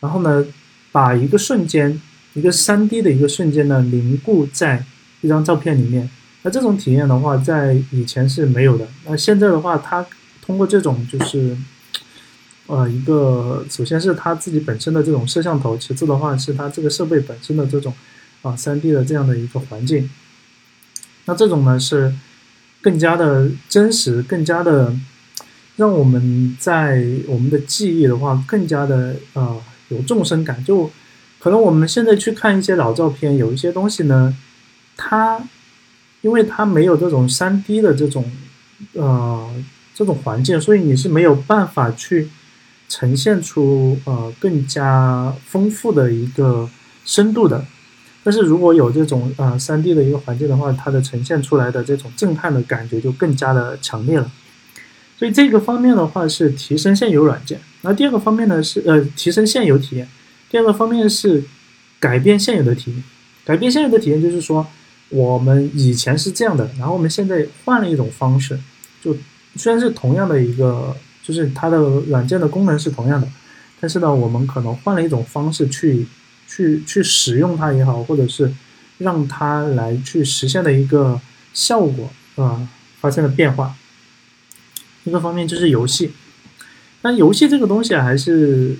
[0.00, 0.44] 然后呢
[0.92, 2.00] 把一个瞬间。
[2.34, 4.84] 一个三 D 的一个瞬间呢，凝固在
[5.22, 6.08] 一张照片里面。
[6.42, 8.86] 那这种体验的话，在以前是没有的。
[9.06, 10.06] 那现在的话，它
[10.44, 11.56] 通过这种就是，
[12.68, 17.92] 呃，一个首先是它自己本身的这种摄像头，其次的话是它这个设备本身的这种
[18.42, 20.08] 啊三 D 的这样的一个环境。
[21.24, 22.14] 那这种呢是
[22.80, 24.94] 更加的真实，更加的
[25.76, 30.88] 让我们在我们的记忆的话更加的呃有纵深感，就。
[31.40, 34.36] 可能我们现在去看一些老照片，有一些东西呢，
[34.96, 35.40] 它
[36.20, 38.28] 因为它没有这种三 D 的这种
[38.94, 39.48] 呃
[39.94, 42.28] 这种环境，所以你是没有办法去
[42.88, 46.68] 呈现出呃更加丰富的一个
[47.04, 47.64] 深度的。
[48.24, 54.30] 但是如果有这种呃三 D 的一个环境的话，它的呈现出来的这种震撼的感觉就更加的强烈了。
[55.16, 60.08] 所以这个方面的话是提升现有软件，那第二个方面呢是呃提升现有体验。
[60.50, 61.42] 第二个方面是
[61.98, 63.02] 改变现有的体验，
[63.44, 64.66] 改变现有的体验就是说，
[65.08, 68.58] 我们以前是这样的，然后我们现在换了一种方式，
[69.02, 69.16] 就
[69.56, 70.96] 虽然是同样的一个，
[71.28, 73.28] 就是它的软件的功能是同样的，
[73.78, 76.06] 但是呢，我们可能换了一种方式去
[76.48, 78.50] 去去使用它也好，或者是
[78.96, 81.20] 让它来去实现的一个
[81.52, 82.66] 效果啊，
[83.00, 83.76] 发生了变化。
[85.04, 86.12] 一个方面就是游戏，
[87.02, 88.78] 但游戏这个东西还是。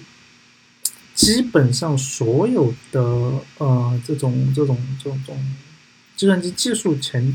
[1.18, 3.02] 基本上所有的
[3.58, 5.36] 呃这种这种这种
[6.14, 7.34] 计算机技术前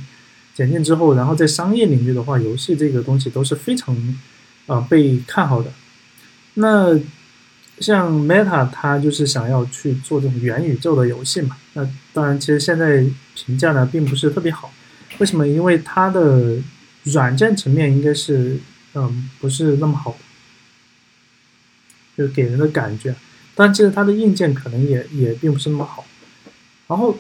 [0.56, 3.94] 前进之后，然后在商业领域的话，游戏这个东西都是非常
[4.68, 5.72] 啊被看好的。
[6.56, 7.00] 那
[7.80, 11.58] 像 Meta 它就是想要去做这种元宇宙的游戏嘛。
[11.74, 13.04] 那当然，其实现在
[13.36, 14.72] 评价呢并不是特别好。
[15.18, 15.48] 为什么？
[15.48, 16.58] 因为它的
[17.04, 18.60] 软件层面应该是
[18.94, 20.16] 嗯不是那么好，
[22.18, 23.16] 就给人的感觉。
[23.56, 26.06] 但其实它的硬件可能也也并不是那么好。
[26.88, 27.18] 然后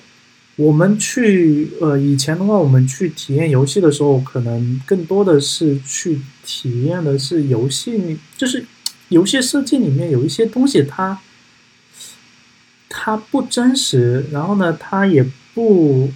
[0.55, 8.63] 我们去呃以前的话，我们去体验游戏的时候，可能更多的是去体验的是游戏，就是
[9.09, 11.19] 游戏设计里面有一些东西它
[12.87, 16.11] 它不真实，然后呢，它也不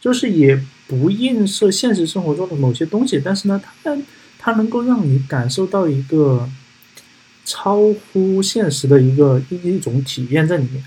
[0.00, 3.96] 就是也不映射现实生活中的某些东西，但是呢，它
[4.38, 6.46] 它能够让你感受到一个
[7.46, 10.84] 超乎现实的一个一一种体验在里面。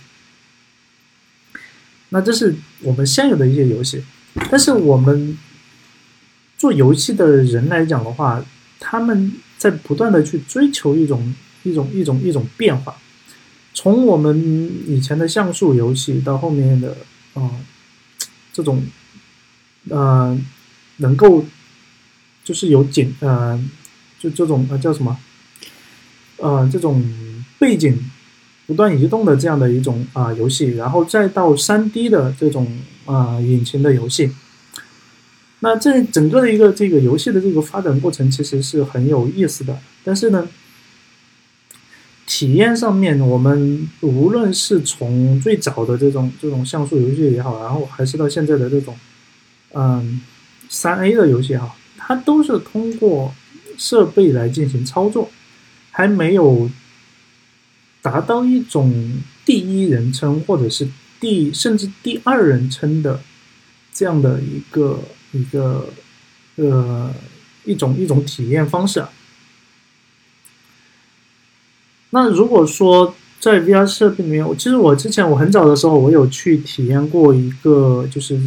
[2.14, 4.04] 那这是我们现有的一些游戏，
[4.52, 5.36] 但是我们
[6.60, 8.46] 做游戏的人来讲的话，
[8.80, 12.96] 他们在不断的去追求一种一种一种一种变化。
[13.74, 14.38] 从我们
[14.86, 16.96] 以前的像素游戏到后面的
[17.34, 17.50] 啊
[18.54, 18.84] 这种
[19.90, 20.38] 呃
[20.98, 21.44] 能够
[22.44, 23.60] 就是有景呃
[24.20, 25.18] 就这种呃叫什么
[26.38, 27.04] 呃这种
[27.58, 28.00] 背景
[28.66, 32.68] 不断移动的这样的一种啊游戏，然后再到三 D 的这种
[33.06, 34.32] 啊引擎的游戏，
[35.60, 40.48] 那这整个的一个这个游戏的这个发展过程其实是很有意思的，但是呢。
[42.26, 48.96] 体验上面，我们无论是从最早的这种这种像素游戏也好，然后还是到现在的这种，
[49.74, 50.22] 嗯，
[50.70, 53.36] 三 A 的游戏哈，它都是通过
[53.78, 55.30] 设备来进行操作，
[55.92, 56.70] 还没有
[58.04, 58.94] 达到一种
[59.44, 60.88] 第一人称或者是
[61.20, 63.22] 第甚至第二人称的
[63.92, 65.00] 这样的一个
[65.32, 65.90] 一个
[66.58, 67.12] 呃
[67.66, 69.10] 一种一种体验方式啊。
[72.12, 78.40] 那如果说在 VR 设备里面，其实我之前我很早的时候，我有去体验过一个，就是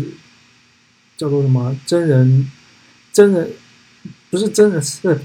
[1.16, 2.50] 叫做什么真人
[3.12, 3.50] 真人
[4.30, 5.20] 不是真人是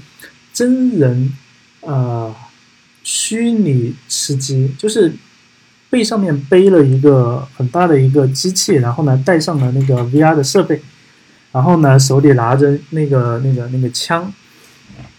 [0.52, 1.32] 真人
[1.80, 2.34] 呃
[3.02, 5.12] 虚拟吃鸡，就是
[5.90, 10.80] 背上面背了一个很大的一个机器，然后呢带上了那个 VR 的设备，
[11.52, 14.32] 然后呢手里拿着那个那个那个枪，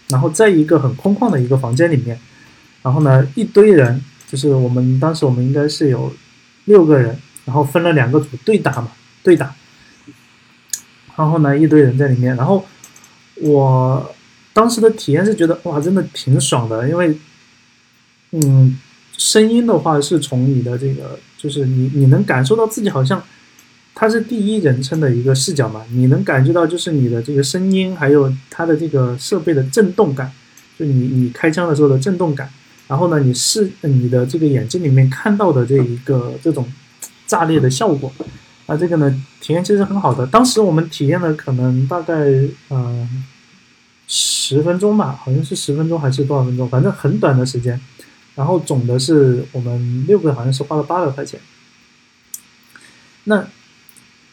[0.08, 2.18] 然后在一个很空旷的一个房间里面。
[2.82, 6.14] 然后呢，一堆人，就是我们当时我们应该是有
[6.66, 8.88] 六个人，然后分了两个组对打嘛，
[9.22, 9.54] 对打。
[11.16, 12.66] 然后呢，一堆人在里面，然后
[13.36, 14.14] 我
[14.52, 17.16] 当时的体验是觉得哇，真的挺爽的，因为，
[18.36, 18.76] 嗯，
[19.16, 23.22] 声音的话是从你的这个，就是你你能感受到自己好像
[23.94, 30.32] 它是第一人称的一个视角嘛，你能感觉到就是你的这个声音，还有它的这个设备的震动感，
[30.76, 32.50] 就你你开枪的时候的震动感。
[32.88, 36.66] 然后呢，你是你的这个眼睛里面看到的这一个这种
[37.26, 38.12] 炸裂的效果，
[38.66, 40.26] 啊，这个呢体验其实很好的。
[40.26, 42.14] 当时我们体验了可能大概
[42.68, 43.08] 呃
[44.08, 47.80] 十分钟吧，好像是十分钟还是多少分钟，反正很短的时间。
[48.34, 51.38] 然后总的是我们六个好像是花了八百块钱。
[53.24, 53.46] 那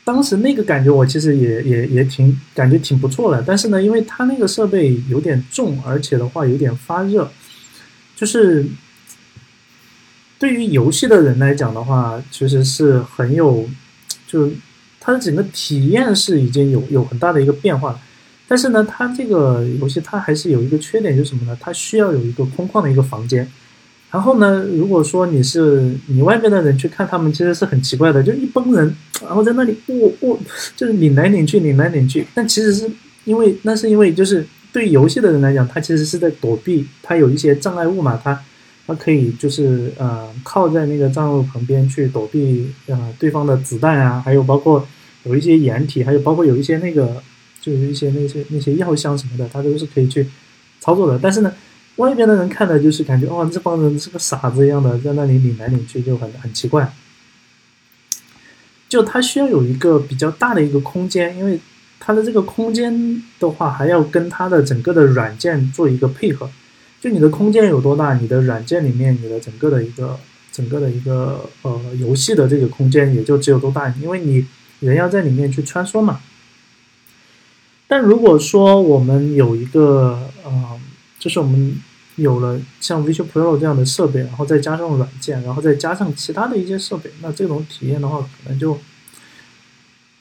[0.03, 7.31] 当时那个感觉我其实也也也挺感觉挺不错的，但是呢，因为它那个设备有点重，而且的话有点发热。
[8.15, 8.65] 就是
[10.37, 13.69] 对于游戏的人来讲的话，其实是很有，
[14.27, 14.51] 就
[14.99, 17.99] 它的整个体验是已经有有很大的一个变化。
[18.47, 21.57] 但是呢，它这个游戏它还是有一个缺点，就是什么呢？
[21.61, 23.49] 它需要有一个空旷的一个房间。
[24.11, 30.39] 然后呢，如果说你是你外边的人去看他们，其实是很奇怪的，就一帮人，然后在那里握握，
[30.75, 32.27] 就是拧来拧去，拧来拧去。
[32.35, 32.89] 但其实是
[33.23, 34.45] 因为那是因为就是。
[34.73, 38.41] 对游戏的人来讲，他其实是在躲避，他有一些障碍物嘛，他
[38.87, 44.87] 他可以就是呃靠在那个障碍物旁边去躲避呃对方的子弹啊，还有包括
[45.23, 47.21] 有一些掩体，还有包括有一些那个
[47.59, 50.25] 就是一些那些那些药箱什么的，他都是可以去
[50.79, 51.19] 操作的。
[51.21, 51.53] 但是呢，
[51.97, 56.93] 外边的人看的就是感觉哦，这帮人是个傻子一样的，在那里拧来拧去就很很奇怪。
[58.89, 61.59] 就他需要有一个比较大的一个空间，因为。
[62.03, 66.49] 它的这个空间的话，还要跟它的整个的软件做一个配合。
[66.99, 70.19] 就你的空间有多大，你的软件里面你的整个的一个
[70.51, 74.43] 整个的一个呃游戏的这个空间也就只有多大，因为你
[74.79, 76.21] 人要在里面去穿梭嘛。
[77.87, 80.79] 但如果说我们有一个呃，
[81.21, 81.79] 就是我们
[82.15, 88.77] 有了像 Visual Pro 这样的设备，然后再加上软件，然后再加上其他的一些设备，那这种体验的话，可能就。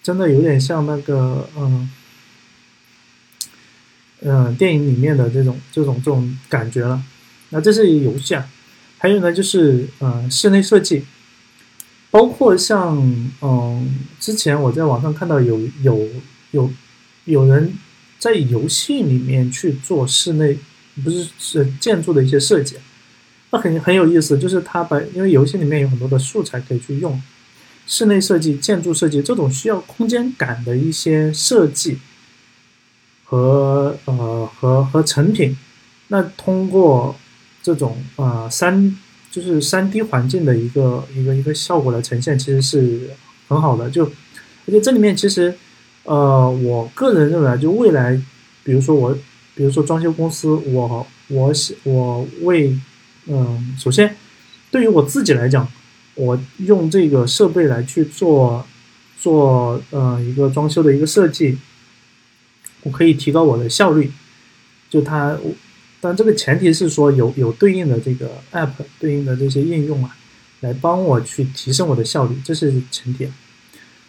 [0.02, 1.90] 真的有点像那个，嗯，
[4.22, 7.02] 嗯，电影里面的这种这种这种感觉了。
[7.50, 8.48] 那这是游戏啊，
[8.96, 11.04] 还有呢，就是嗯，室内设计，
[12.10, 12.96] 包括像
[13.42, 16.08] 嗯，之前我在网上看到有有
[16.52, 16.70] 有
[17.26, 17.74] 有人
[18.18, 20.58] 在游戏里面去做室内，
[21.02, 22.76] 不是是建筑的一些设计，
[23.50, 27.20] 那很很有意思，就是他把因为游戏里面有很多的素材可以去用。
[27.86, 31.98] 室内设计、建筑设计这种需要空间感的一些设计
[33.24, 35.56] 和呃和和成品，
[36.06, 37.16] 那通过
[37.62, 38.96] 这种呃三
[39.28, 43.10] 就是三 D 环境的一个一个一个效果来呈现，其实是
[43.48, 43.90] 很好的。
[43.90, 45.52] 就而且这里面其实
[46.04, 48.20] 呃，我个人认为啊，就未来，
[48.62, 49.18] 比如说我，
[49.60, 51.52] 比如说装修公司，我我
[51.84, 52.74] 我为
[53.26, 54.16] 嗯，首先
[54.70, 55.70] 对于我自己来讲，
[56.14, 58.66] 我用这个设备来去做
[59.18, 61.58] 做呃一个装修的一个设计，
[62.84, 64.10] 我可以提高我的效率。
[64.88, 65.38] 就它。
[66.00, 70.16] 但这个前提是说有有对应的这个 app 对应的这些应用啊，
[70.60, 73.28] 来帮我去提升我的效率，这是前提。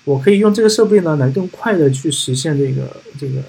[0.05, 3.43] 我可以用这个设备呢，来更快的去实现这个这个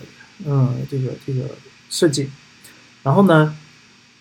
[0.45, 1.43] 嗯这个这个
[1.93, 2.29] 设计。
[3.05, 3.55] 然后呢，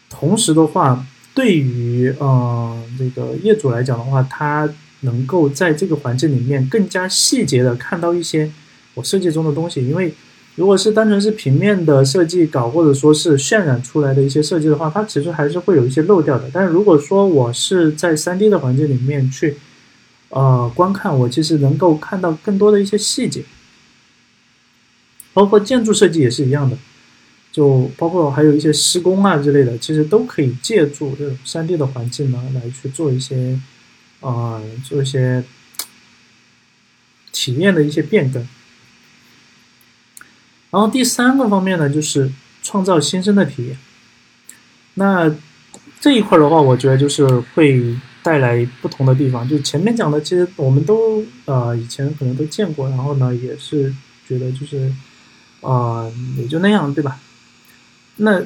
[0.10, 1.04] 同时的话，
[1.34, 8.52] 对于嗯这个业主来讲的话，他能够在这个环境里面更加细节的看到一些
[8.94, 10.14] 我设计中的东西，因为。
[10.56, 16.52] 如果是单纯是平面的设计稿，或者说是渲染出来的一些设计的话，它其实还是会有一些漏掉的。
[16.54, 19.56] 但是如果说我是在 3D 的环境里面去，
[20.28, 23.46] 呃，观看，我其实能够看到更多的一些细节，
[25.34, 26.78] 包括建筑设计也是一样的，
[27.52, 33.60] 就包括还有一些施工啊之类的，其实都可以借助这种山地的环境呢来去做一些，
[34.22, 35.44] 啊，做一些
[37.34, 38.48] 体验的一些变更。
[40.70, 42.32] 然后第三个方面呢，就是
[42.64, 43.78] 创造新生的体验。
[44.94, 45.30] 那
[46.00, 49.46] 这一块的话，我觉得就是会带来不同的地方。
[49.48, 53.94] 就前面讲的，其实我们都呃以前可能都见过，然后呢也是
[54.26, 54.90] 觉得就是
[55.60, 57.20] 啊也就那样，对吧？
[58.24, 58.42] 那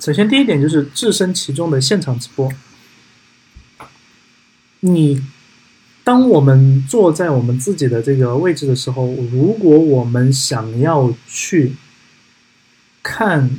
[0.00, 2.52] 首先第一点就是置身其中的现场直播，
[4.80, 5.22] 你。
[6.04, 11.74] 当我们坐在我们自己的这个位置的时候，如果我们想要去
[13.02, 13.50] 看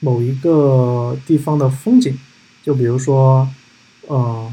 [0.00, 2.18] 某一个地方的风景，
[2.62, 3.46] 就比如说，
[4.08, 4.50] 呃，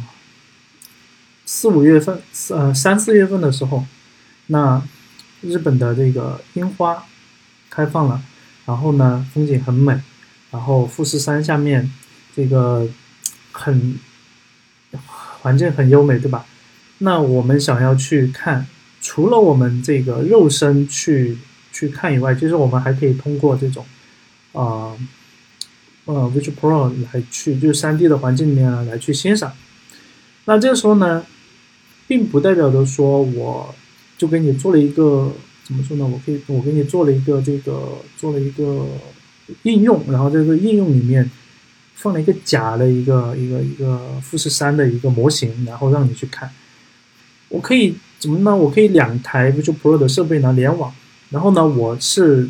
[1.45, 3.86] 四五月份，呃三四月份的时候，
[4.47, 4.84] 那
[5.39, 7.06] 日本的这个樱花
[7.69, 8.21] 开放了，
[8.65, 9.97] 然后呢风景很美，
[10.52, 11.92] 然后富士山下面
[12.36, 12.88] 这个
[13.52, 13.98] 很
[15.42, 16.46] 环境很优美，对吧？
[17.00, 18.68] 那我们想要去看，
[19.02, 21.38] 除了我们这个肉身去
[21.72, 23.86] 去看以外，其实我们还可以通过这种，
[24.52, 24.94] 啊，
[26.06, 29.54] 呃，Virtual Pro 来去，就是三 D 的环境里面来去欣赏。
[30.46, 31.26] 那这个时候呢，
[32.08, 33.74] 并不代表着说我
[34.18, 35.32] 就给你做了一个
[35.64, 36.06] 怎么说呢？
[36.06, 38.86] 我可以我给你做了一个这个做了一个
[39.64, 41.30] 应用，然后这个应用里面
[41.96, 46.50] 放了一个假的一个一个一个富士山的一个模型，然后让你去看。
[47.50, 48.56] 我可以怎么呢？
[48.56, 50.94] 我可以两台 VIVO Pro 的设备呢联网，
[51.32, 52.50] 然后呢，我是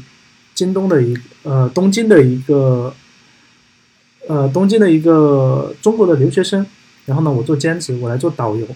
[0.54, 2.94] 京东的一呃东京的一个
[4.28, 6.64] 呃东京的一个中国的留学生，
[7.06, 8.68] 然后呢，我做兼职，我来做导游，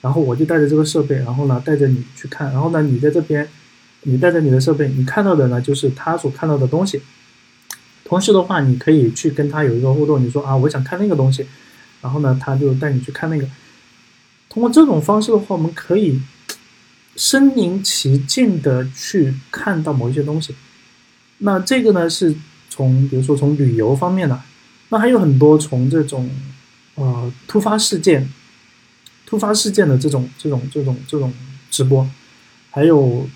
[0.00, 3.48] 然后我就带着这个设备，然后呢带着你去看，然后呢你在这边，
[4.02, 7.02] 你带着你的设备，你看到的呢就是他所看到的东西，
[8.12, 11.46] 同时的话，你可以去跟他有一个互动，你说啊我想看那个东西，
[12.02, 13.48] 然后呢他就带你去看那个。
[14.50, 16.20] 通过这种方式的话，我们可以
[17.16, 20.54] 身临其境的去看到某一些东西。
[21.38, 22.34] 那这个呢，是
[22.68, 24.38] 从比如说从旅游方面的，
[24.90, 26.28] 那还有很多从这种
[26.96, 28.28] 呃突发事件、
[29.24, 31.32] 突发事件的这种这种这种这种
[31.70, 32.06] 直播，
[32.70, 33.26] 还有，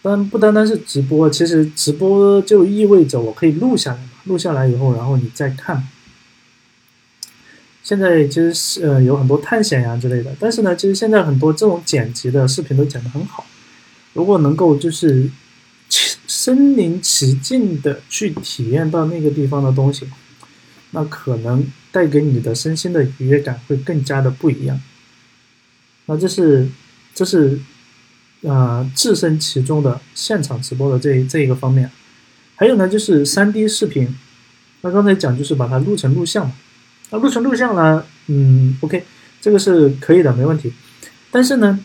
[0.00, 5.86] 但不单单是直播，其实直播就意味着我可以录下来，录下来以后，然后你再看。
[7.82, 13.44] 现在其实是呃有很多探险呀之类的，但是呢，其实现在很多这种剪辑的视频都剪得很好。
[14.12, 15.28] 如果能够就是
[16.28, 20.08] 身临其境的去体验到那个地方的东西，
[20.92, 24.80] 那可能带给你的身心的愉悦感会更加的不一样。
[26.06, 26.68] 那这是
[27.12, 27.58] 这是
[28.42, 31.90] 呃置身其中的现场直播的这这一个方面。
[32.62, 34.06] 还有呢，就是三 D 视频。
[34.82, 36.54] 那刚才讲就是把它录成录像嘛。
[37.10, 38.04] 那录成录像呢？
[38.28, 39.02] 嗯，OK，
[39.40, 40.72] 这个是可以的，没问题。
[41.32, 41.80] 但是呢，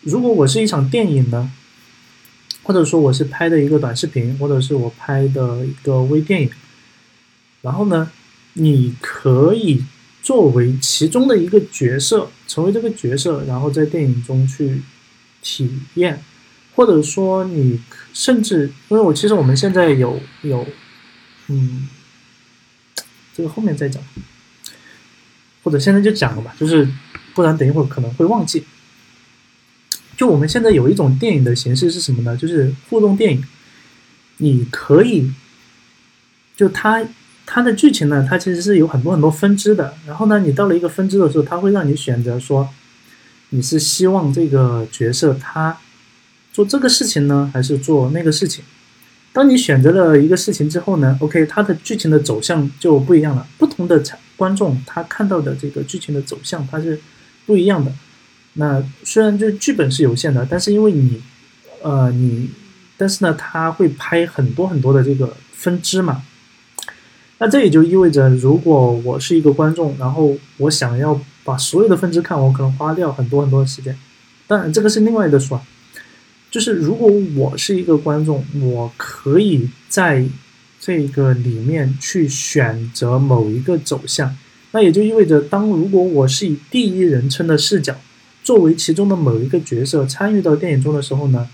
[0.00, 1.52] 如果我是一场电影呢，
[2.62, 6.50] 或者说我是拍的一个短视频，或者是我拍的一个微电影，
[7.60, 8.10] 然后呢，
[8.54, 9.84] 你可以
[10.22, 14.80] 作为其中的一个角色，成为这个角色，然后在电影中去
[15.42, 16.24] 体验，
[16.74, 17.80] 或者说你
[18.12, 20.66] 甚至，因为我其实我们现在有有，
[21.48, 21.88] 嗯，
[23.34, 24.02] 这个后面再讲。
[25.62, 26.86] 或者现在就讲了吧，就是
[27.34, 28.64] 不然等一会儿可能会忘记。
[30.14, 32.36] 就我们现在有一种电影的形式是什么呢？
[32.36, 33.42] 就是互动电影。
[34.36, 35.32] 你可以，
[36.54, 37.02] 就它
[37.46, 39.96] 它的剧情呢，它其实是有很多很多分支的。
[40.06, 42.68] 然后呢，你到了一个分支的时候，它会让你选择说，
[43.48, 45.78] 你是希望这个角色他
[46.54, 48.64] 做这个事情呢，还是做那个事情？
[49.32, 53.44] 当你选择了一个事情之后呢，OK，它的剧情的走向就不一样了。
[53.58, 54.00] 不同的
[54.36, 57.00] 观众他看到的这个剧情的走向，它是
[57.44, 57.92] 不一样的。
[58.52, 61.20] 那虽然就剧本是有限的，但是因为你，
[61.82, 62.48] 呃，你，
[62.96, 66.22] 但是呢，他会拍很多很多的这个分支嘛。
[67.38, 73.98] 那这也就意味着，如果我是一个观众，然后我想要把所有的分支看，我可能花掉很多很多的时间。
[74.46, 75.60] 当然，这个是另外的说，
[76.54, 80.24] 就是如果我是一个观众，我可以在
[80.78, 84.36] 这个里面去选择某一个走向。
[84.70, 87.96] 那也就意味着，当如果我是以第一人称的视角。
[88.44, 91.48] 作为其中的某一个角色参与到电影中的时候呢，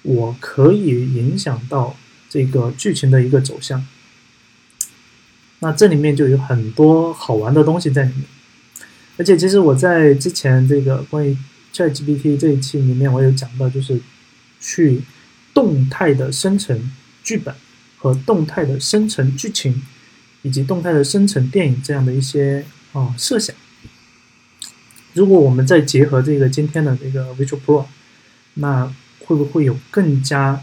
[0.00, 1.94] 我可以影响到
[2.30, 3.86] 这个剧情的一个走向。
[5.58, 8.24] 那这里面就有很多好玩的东西在里面，
[9.18, 11.36] 而且其实我在之前这个关于
[11.74, 14.00] ChatGPT 这一期里面，我有讲到，就是
[14.60, 15.02] 去
[15.54, 16.90] 动态的生成
[17.22, 17.54] 剧本
[17.96, 19.82] 和动态的生成剧情，
[20.42, 23.54] 以及动态的生成电影这样的一些啊设想。
[25.14, 27.86] 如果我们再结合这个今天的这个 Visual Pro，
[28.54, 30.62] 那会不会有更加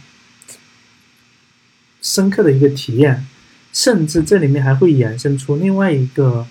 [2.01, 3.25] 深刻的一个体验？
[3.71, 6.45] 甚至这里面还会衍生出另外一个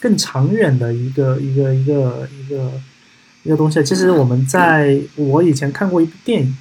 [0.00, 2.72] 更长远的一个一个一个一个
[3.44, 3.80] 一个东西。
[3.84, 6.56] 其实我们在我以前看过一部电影，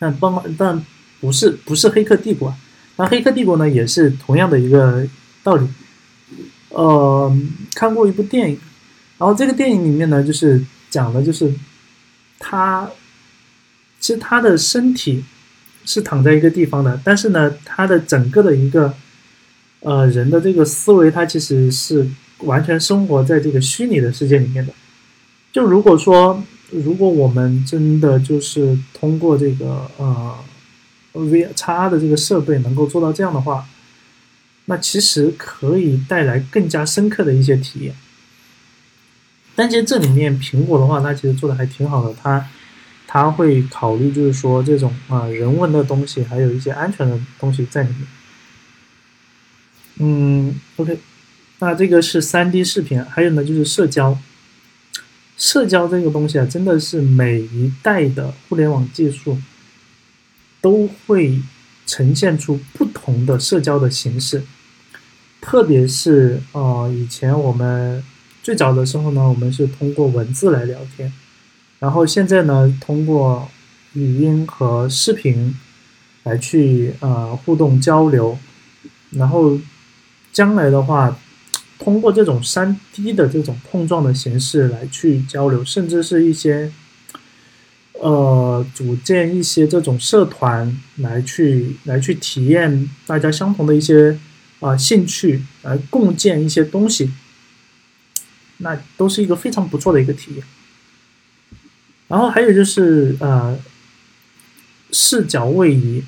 [0.00, 0.84] 但帮但
[1.20, 2.50] 不是不是《黑客帝国》，
[2.96, 5.06] 那《黑客帝国》呢也是同样的一个
[5.44, 5.68] 道理。
[6.70, 7.32] 呃，
[7.74, 8.58] 看过一部电影。
[9.18, 11.52] 然后这个电影里面呢，就是讲的，就是
[12.38, 12.90] 他
[13.98, 15.22] 其实他的身体
[15.84, 18.94] 是躺在一个地方的，但是呢，他的整个的一个
[19.80, 24.72] 呃人的这个思维，他其实是完全生活在这个虚拟的世界里面的。
[25.52, 26.42] 就如果说，
[26.72, 30.38] 如果我们真的就是通过这个呃
[31.12, 33.66] V 叉的这个设备能够做到这样的话，
[34.66, 37.94] 那其实可以带来更加深刻的一些体验。
[39.56, 42.48] 但其实这里面苹果的话，它其实做的还挺好的，它
[43.06, 47.98] 它会考虑就是说这种啊人文的东西，还有一些安全的东西在里面。
[49.98, 50.98] 嗯，OK，
[51.58, 54.16] 那这个是三 D 视频，还有呢就是社交，
[55.40, 59.38] 社交这个东西啊，真的是每一代的互联网技术
[60.60, 61.40] 都会
[61.86, 64.44] 呈现出不同的社交的形式，
[65.40, 68.04] 特别是啊以前我们。
[68.42, 71.12] 最早的时候呢，我们是通过文字来聊天，
[71.78, 73.50] 然后现在呢，通过
[73.92, 75.54] 语音和视频
[76.22, 78.38] 来去呃互动交流，
[79.10, 79.58] 然后
[80.32, 81.18] 将来的话，
[81.80, 86.70] 通过这种三 D 的这种碰撞的形式来去交流，甚至是一些
[87.94, 94.18] 呃组建一些这种社团来去来去体验大家相同的一些
[94.60, 97.10] 啊兴趣，来共建一些东西。
[98.58, 100.44] 那都是一个非常不错的一个体验，
[102.08, 103.58] 然后还有就是呃，
[104.92, 106.04] 视角位移，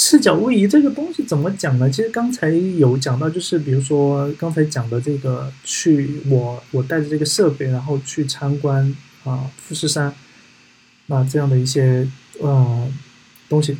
[0.00, 1.90] 视角位移这个东西怎么讲呢？
[1.90, 8.94] 其实刚才有讲到，就是比如说刚才讲的这个，去我我带着这个设备，然后去参观
[9.24, 10.14] 啊富士山，
[11.06, 12.88] 那这样的一些呃
[13.48, 13.76] 东西，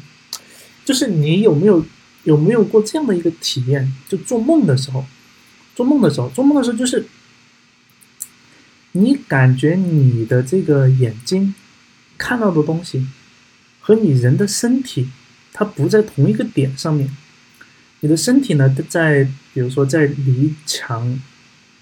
[0.84, 1.86] 就是你有没有
[2.24, 3.92] 有没有过这样的一个体验？
[4.08, 5.06] 就做梦的时候，
[5.76, 7.06] 做梦的时候，做梦的时候就是。
[8.92, 11.54] 你感觉你的这个眼睛
[12.16, 13.06] 看到的东西
[13.80, 15.08] 和你人的身体，
[15.58, 17.10] 它不在同一个点上面。
[17.98, 21.18] 你的身体呢，在比如说在离墙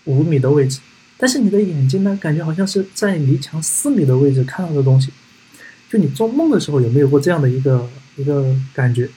[0.04, 0.80] 五米的位置，
[1.18, 5.12] 但是你的眼睛呢，感觉好像是在离墙四米的位置看到的东西。
[5.90, 9.08] 就你做梦的时候有没有过这样的一个一个感觉？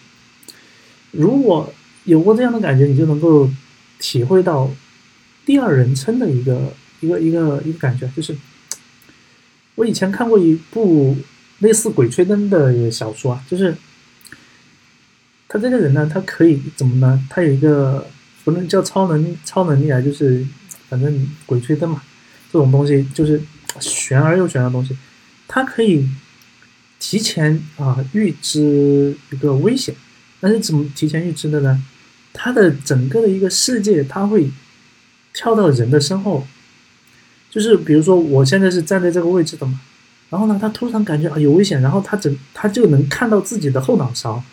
[1.11, 3.49] 如果有过这样的感觉，你就能够
[3.97, 4.69] 体会到
[5.45, 6.73] 第二人称的一个。
[7.01, 8.35] 一个一个一个感觉，就是
[9.75, 11.15] 我以前看过一部
[11.59, 13.73] 类似《鬼吹灯》的小说啊，就是
[15.49, 17.19] 他这个人呢，他可以怎么呢？
[17.29, 18.07] 他有一个
[18.45, 20.45] 不能叫超能超能力啊，就是
[20.87, 22.01] 反正鬼吹灯嘛，
[22.53, 23.41] 这种东西就是
[23.79, 24.95] 玄而又玄的东西，
[25.47, 26.07] 他可以
[26.99, 29.95] 提前啊预知一个危险，
[30.39, 31.83] 但是怎么提前预知的呢？
[32.31, 34.51] 他的整个的一个世界，他会
[35.33, 36.45] 跳到人的身后。
[37.49, 39.81] 就是比如说，我现在是站在这个位置的嘛，
[40.29, 44.43] 然后呢，他突然感觉啊有危险，然后他整他就能看到自己的后脑勺，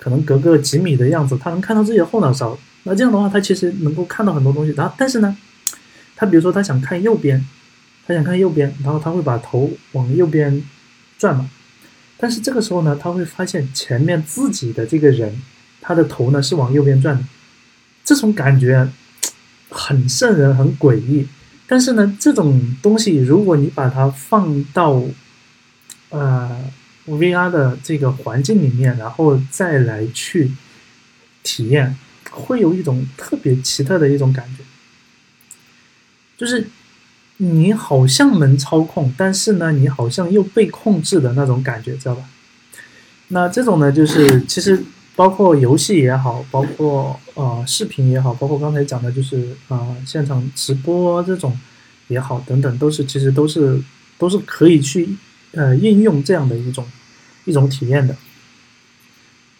[0.00, 4.72] 可能隔个几米的样子，他能看到自己的后脑勺那这样的话，他其实能够看到很多东西。
[4.72, 5.36] 然后，但是呢，
[6.16, 7.46] 他比如说他想看右边，
[8.06, 10.62] 他想看右边，然后他会把头往右边
[11.18, 11.48] 转嘛。
[12.16, 15.40] 但是这个时候呢，他会发现前面自己的这个人，
[15.80, 17.22] 他的头呢是往右边转的。
[18.02, 18.88] 这种感觉
[19.68, 21.28] 很瘆人，很诡异。
[21.66, 25.02] 但是呢，这种东西如果你把它放到
[26.08, 26.64] 呃
[27.10, 30.52] VR 的这个环境里面，然后再来去
[31.42, 31.96] 体验，
[32.30, 34.64] 会有一种特别奇特的一种感觉，
[36.36, 36.68] 就是
[37.38, 42.24] 你好像能操控，但是呢，你好像又被控制的那种感觉，知道吧？
[43.28, 44.84] 那这种呢，就是其实。
[45.16, 51.54] 包括游戏也好，包括呃视频也好，包括刚才讲的就是啊现场直播这种
[52.08, 53.78] 也好，等等，都是其实都是
[54.16, 55.06] 都是可以去
[55.52, 56.86] 呃应用这样的一种
[57.44, 58.16] 一种体验的。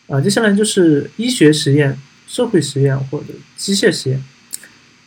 [0.08, 3.26] 啊，接下来就是医学实验、社会实验或者
[3.56, 4.22] 机械实验。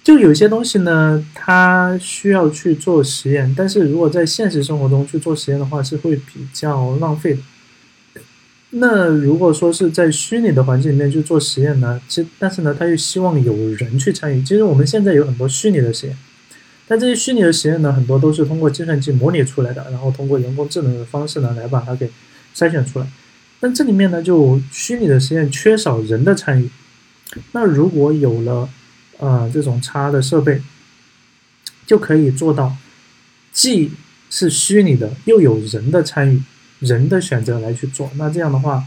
[0.03, 7.39] 就有些东西呢，它需要去做实验，但是如果在现实生活中去做实验的话，是会比较浪费的。
[8.71, 12.01] 那如果说是在虚拟的环境里面去做实验呢？
[12.07, 14.41] 其，但是呢，他又希望有人去参与。
[14.41, 16.17] 其实我们现在有很多虚拟的实验，
[16.87, 22.09] 但这些虚拟的实验呢，很多都是通过计算机模拟出来的，然后通过人工智能的方式呢，来把它给
[22.55, 23.07] 筛选出来。
[23.59, 26.69] 但这里面呢，就虚拟的实验缺少人的参与。
[27.51, 28.69] 那如果有了
[29.17, 30.61] 呃这种插的设备，
[31.85, 32.75] 就可以做到
[33.51, 33.91] 既
[34.29, 36.41] 是虚拟的，又有人的参与。
[36.79, 38.83] 人的选择来去做，那这样的话，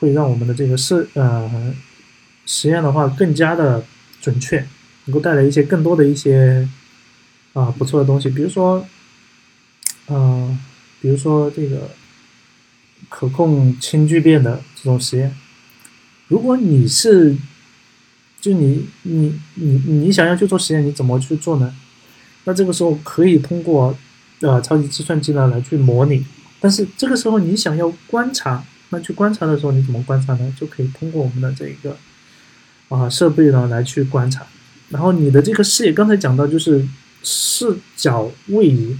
[0.00, 1.74] 会让我们的这个设呃
[2.44, 3.82] 实验的话更加的
[4.20, 4.66] 准确，
[5.06, 6.68] 能够带来一些更多的一些
[7.54, 8.86] 啊不错的东西，比如说，
[10.08, 10.58] 嗯，
[11.00, 11.88] 比如说这个
[13.08, 15.34] 可控氢聚变的这种实验，
[16.28, 17.36] 如果你是
[18.40, 21.74] 就你你你你想要去做实验，你怎么去做呢？
[22.44, 23.96] 那这个时候可以通过
[24.40, 26.24] 呃超级计算机呢来去模拟。
[26.60, 30.54] 但是这个时候你想要观察，那去观察的时候你怎么观察呢？
[30.58, 31.96] 就可以通过我们的这一个
[32.88, 34.46] 啊设备呢来去观察。
[34.88, 36.86] 然后你的这个视野，刚才讲到就是
[37.22, 38.96] 视角位移，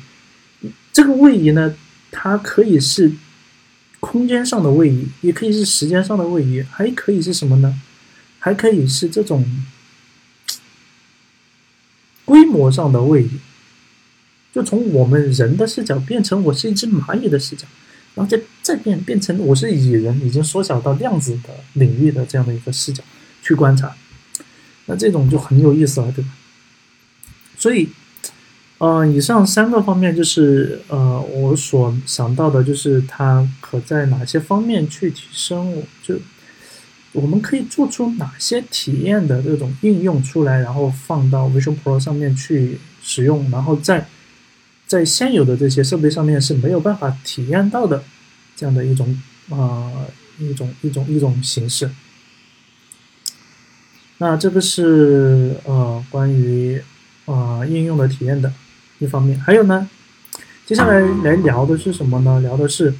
[0.92, 1.74] 这个位移呢，
[2.10, 3.10] 它可以是
[4.00, 7.80] 空间上的位移，也可以是时间上的位移，还可以是什么呢？
[8.38, 9.44] 还可以是这种
[12.24, 13.30] 规模上的位移。
[14.52, 17.66] 就从我们人的视角变成我是一只蚂蚁的视角，
[18.14, 23.04] 然后再再变变成我是蚁人，已经缩小到量子的领域的这样的一个视角
[23.42, 23.94] 去观察，
[24.86, 26.30] 那这种就很有意思了，对吧？
[27.58, 27.88] 所以，
[28.78, 36.16] 呃，以上三个方面就是呃我所想到的，就是它可在哪些方面去提升，就
[37.12, 44.06] 我们可以做出哪些体验的这种应用出来，然后放到 Vision Pro 上面去使用，然后在。
[44.86, 48.02] 在现有的这些设备上面是没有办法体验到的，
[48.56, 49.20] 这样的一种
[49.50, 49.92] 啊
[50.38, 51.90] 一种一种一种形式。
[54.16, 56.82] 那这个是呃关于
[57.26, 58.50] 啊应用的体验的
[58.98, 59.88] 一方面，还有呢，
[60.66, 62.40] 接下来来聊的是什么呢？
[62.40, 62.94] 聊的是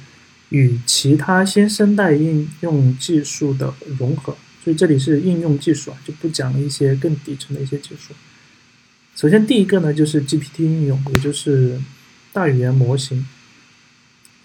[0.49, 4.35] 与其他新生代应用技术的融合。
[4.61, 8.13] 所以这里是应用技术啊，就不讲一些更底层的一些技术。
[9.15, 11.79] 首先，第一个呢，就是 GPT 应用，也就是
[12.33, 13.25] 大语言模型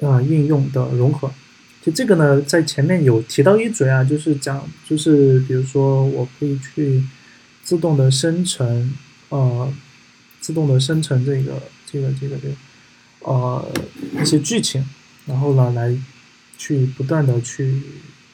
[0.00, 1.30] 啊应用的融合。
[1.82, 7.05] 就这个呢，在前面有提到一嘴啊，就是讲，就是比如说，我可以去
[7.62, 8.94] 自动的生成，
[9.28, 9.70] 呃，
[10.45, 12.55] 自动的生成这个这个这个这个
[13.20, 13.72] 呃
[14.20, 14.84] 一些剧情，
[15.24, 15.97] 然后呢，来
[16.59, 17.80] 去不断的去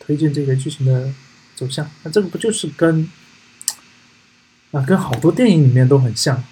[0.00, 1.12] 推进这个剧情的
[1.54, 1.88] 走向。
[2.02, 3.08] 那这个不就是跟？
[4.72, 6.44] 啊，跟好多电影里面都很像，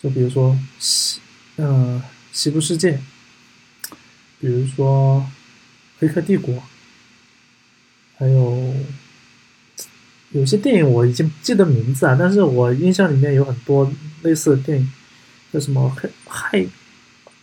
[0.00, 1.20] 就比如说西，
[1.56, 3.00] 嗯，西部世界，
[4.38, 5.28] 比如说
[5.98, 6.62] 黑客帝国，
[8.16, 8.72] 还有
[10.30, 13.92] 有些电影我已经记得名字啊，但是我印象里面有很多
[14.24, 14.92] 类似的电影，
[15.52, 16.68] 叫什么骇骇，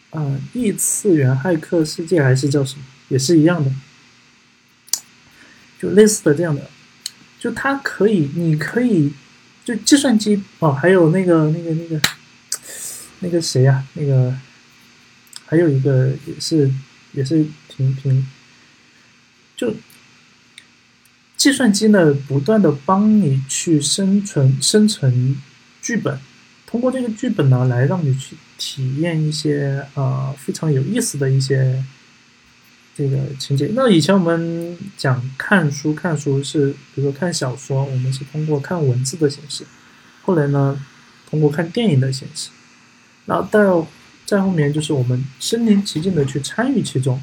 [0.10, 3.72] 啊，异次元骇客世界还是叫什么，也是一样的，
[5.80, 6.70] 就类似的这样的，
[7.40, 9.14] 就它可以，你可以。
[9.64, 12.02] 就计算机哦，还有那个那个那个
[13.20, 13.86] 那个谁呀？
[13.94, 14.36] 那个
[15.46, 16.70] 还有一个也是
[17.14, 18.28] 也是挺挺，
[19.56, 19.76] 就
[21.38, 25.40] 计算机呢，不断的帮你去生存生成
[25.80, 26.20] 剧本，
[26.72, 31.84] 通过这个剧本呢，来让你去体验一些啊非常有意思的一些
[32.96, 33.70] 这个情节。
[33.76, 39.66] 那以前我们讲看书，看书是比如说看小说，我们是通过看文字的形式，
[40.22, 40.82] 后来呢，
[41.30, 42.50] 通过看电影的形式，
[43.26, 43.86] 然后到
[44.26, 47.22] 再后面就是我们身临其境的去参与其中。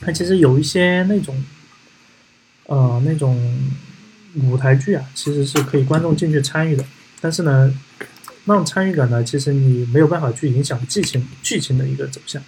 [0.00, 1.44] 它其实有一些那种，
[2.66, 3.36] 呃，那种
[4.36, 6.84] 舞台剧啊，其实是可以观众进去参与的，
[7.22, 7.72] 但是呢。
[8.44, 12.42] 那种参与感呢，其实你没有办法去影响剧情剧情的一个走向。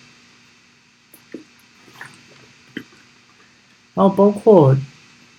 [3.95, 4.77] 然后包括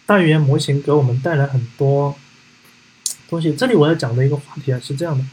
[0.05, 2.15] 大语言模型给我们带来很多
[3.27, 3.53] 东西。
[3.53, 5.25] 这里我要讲的一个话题啊是这样的，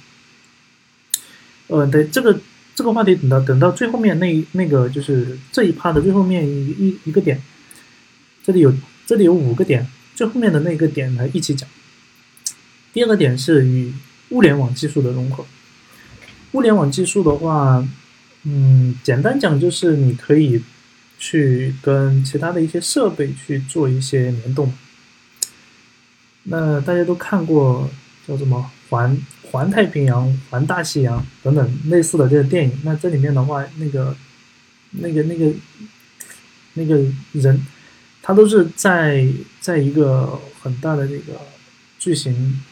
[1.68, 2.40] 呃，对这个
[2.74, 7.40] 这个话题等到等到最后面那那个就是这一趴的最后面一一一个点，
[8.42, 8.74] 这里有
[9.06, 9.86] 这里有五个点，
[10.16, 11.68] 最后面的那个点来一起讲。
[12.92, 13.92] 第二个点是与。
[14.30, 15.44] 物联网技术的融合，
[16.52, 17.86] 物联网技术的话，
[18.44, 20.62] 嗯，简单讲就是你可以
[21.18, 24.72] 去跟其他的一些设备去做一些联动。
[26.44, 27.90] 那大家都看过
[28.26, 29.14] 叫什么《环
[29.50, 34.16] 环太平洋》《环大西洋》等等类似的这个电影，那这里面的话，那个
[34.92, 35.52] 那个那个
[36.72, 37.66] 那个人，
[38.22, 39.28] 他都是在
[39.60, 41.38] 在一个很大的这个
[41.98, 42.62] 巨型。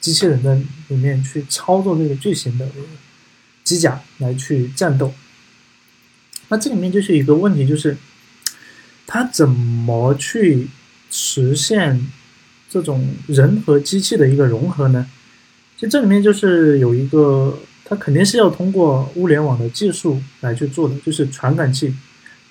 [0.00, 0.54] 机器人的
[0.88, 2.68] 里面去操作这个巨型的
[3.64, 5.12] 机甲来去战斗，
[6.48, 7.96] 那这里面就是一个问题，就是
[9.06, 10.68] 它怎么去
[11.10, 12.10] 实现
[12.70, 15.10] 这种人和机器的一个融合呢？
[15.76, 21.92] 其实这里面就是有一个，它肯定是要通过物联网的技术来去做的，就是传感器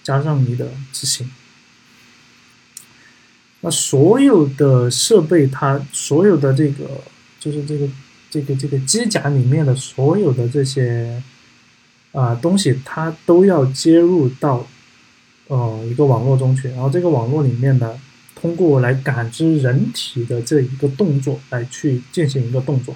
[0.03, 1.31] 加上你的执行。
[3.61, 6.85] 那所有的设备，它所有的这个。
[7.49, 7.87] 就是这个
[8.29, 11.23] 这个这个机甲里面的所有的这些
[12.11, 14.67] 啊东西，它都要接入到
[15.47, 17.97] 呃一个网络中去，然后这个网络里面呢，
[18.35, 22.93] 通过来感知人体的这一个动作来去进行一个动作。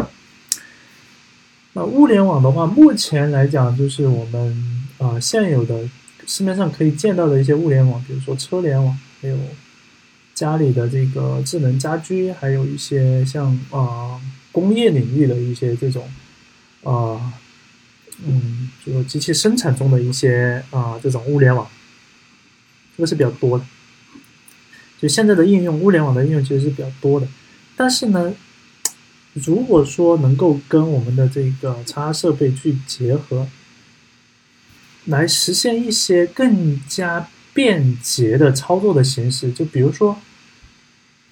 [1.72, 5.88] 那物联网的话，目前来讲就是我们啊现有的
[6.28, 9.38] 市面上可以见到的一些物联网，比如说车联网，还有
[10.34, 14.20] 家里的这个智能家居，还有一些像啊。
[14.52, 16.10] 工业领域的一些这种，
[16.84, 17.34] 啊，
[18.26, 21.70] 嗯，就是机器生产中的一些啊这种物联网，
[22.98, 23.66] 这个是比较多的。
[25.00, 27.28] 就现在的应用，物联网的应用其实是比较多的。
[27.76, 28.34] 但是呢，
[29.34, 33.48] 如果说能够跟我们的这个叉设备去结合，
[35.06, 40.20] 来实现一些更加便捷的操作的形式，就比如说。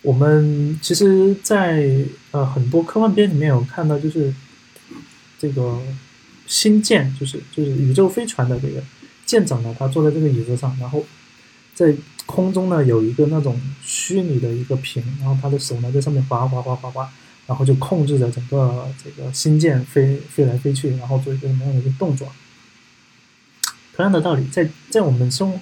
[0.02, 4.34] 我们其实，在呃很多科幻片里面有看到，就是
[5.38, 5.78] 这个
[6.48, 8.82] 星舰，就是就是宇宙飞船的这个
[9.26, 11.04] 舰长呢，他坐在这个椅子上，然后
[11.76, 11.94] 在
[12.26, 17.12] 空中呢有一个那种虚拟的一个屏，然后他的手呢在上面划划划划划，
[17.46, 22.32] 然后就控制着整个这个星舰飞飞来飞去，然后做一个什么样的一个动作。
[23.94, 25.60] 同样的道理，在在我们生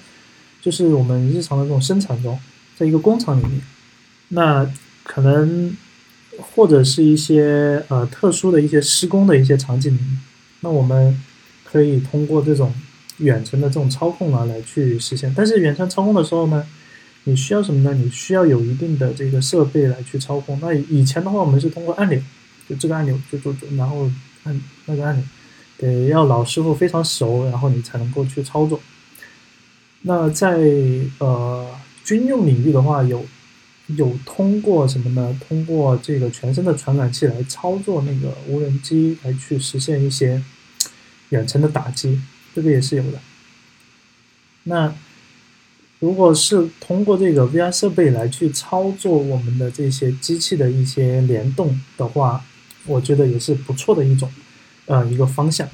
[0.62, 2.38] 就是我们日常的这种生产中，
[2.76, 3.60] 在一个工厂里面。
[4.28, 4.70] 那
[5.04, 5.74] 可能
[6.38, 9.98] 或者是一些呃特殊的一些施工的一些场景，
[10.60, 11.18] 那我们
[11.64, 12.72] 可以通过这种
[13.18, 15.32] 远程的这种操控啊来去实现。
[15.34, 16.66] 但是远程操控的时候呢，
[17.24, 17.94] 你需要什么呢？
[17.94, 20.58] 你需要有一定的这个设备来去操控。
[20.60, 22.20] 那以前的话，我们是通过按钮，
[22.68, 24.10] 就这个按钮就就就然后
[24.44, 25.24] 按那个按钮，
[25.78, 28.78] 得要老师傅非常熟，然后你才能够去操作。
[30.02, 30.58] 那在
[31.18, 31.66] 呃
[32.04, 33.24] 军用领域的话，有。
[33.96, 35.40] 有通过什么呢？
[35.48, 40.42] 通过这个全身的传感器来操作那个无人机，来去实现一些
[41.30, 42.20] 远程的打击，
[42.54, 43.18] 这个也是有的。
[44.64, 44.94] 那
[46.00, 52.44] 如果是通过这个 VR 设备来去操作我们的这些机器的一些联动的话，
[52.84, 54.30] 我觉得也是不错的一种
[54.84, 55.66] 呃一个方向。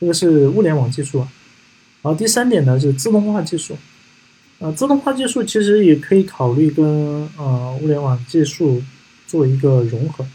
[0.00, 1.30] 这个是物联网技术啊。
[2.00, 3.76] 然后第三点呢是自动化技术。
[4.58, 6.84] 呃，自动化技术其实也可以考虑跟
[7.36, 8.82] 呃物联网技术
[9.26, 10.26] 做一个融合，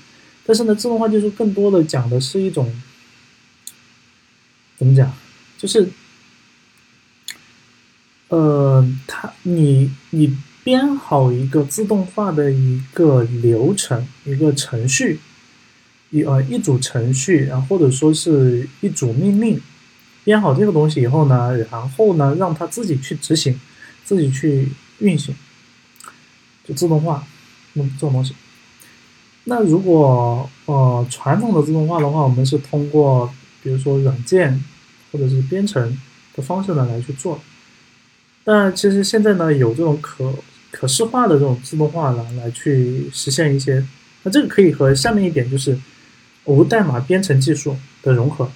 [0.45, 2.72] 但是呢，自动化技术更多的讲的是一种
[4.78, 5.11] 怎么讲，
[5.57, 5.89] 就是
[8.30, 15.19] 呃，它你你编好一个自动化的一个流程，一个程序，
[16.11, 19.59] 一呃一组程序，然后或者说是一组命令，
[20.24, 23.59] 编好这个东西以后呢，然后呢，让它自己去执行。
[24.12, 24.68] 自己去
[24.99, 25.34] 运行，
[26.66, 27.26] 就自动化，
[27.72, 28.36] 那这种东西。
[29.45, 33.34] 那如果呃传统的自动化的话，我们是通过
[33.64, 34.62] 比如说软件
[35.14, 35.97] 或者是编程
[36.36, 37.39] 的方式呢来去做。
[38.43, 40.36] 但其实现在呢，有这种可
[40.72, 43.82] 可视化的这种自动化呢，来去实现一些。
[44.24, 45.80] 那这个可以和下面一点就是
[46.43, 48.51] 无代码编程技术的融合，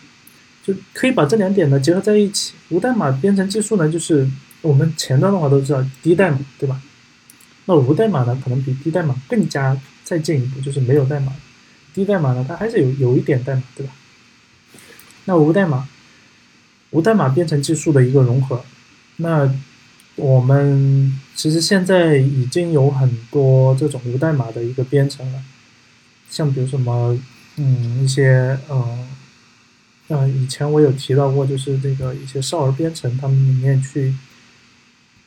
[0.66, 2.56] 就可以把这两点呢结合在一起。
[2.68, 4.28] 无代码编程技术呢，就是
[4.66, 6.82] 我们前端的话都知道低代码，对吧？
[7.66, 11.32] 那无代码呢，可能比低代码更加再进一步，就是没有代码。
[11.94, 13.94] 低代码呢，它还是有有一点代码，对吧？
[15.26, 15.88] 那无代码，
[16.90, 18.66] 无代码编程技术的一个融合，
[19.18, 19.54] 那
[20.16, 25.42] 我们其实现在已经有很多这种无代码的一个编程了，
[26.30, 27.20] 像比如什么，
[27.58, 29.08] 嗯，一些呃，
[30.08, 34.14] 像以前我有提到过，就是这个一些少儿编程，他们里面去。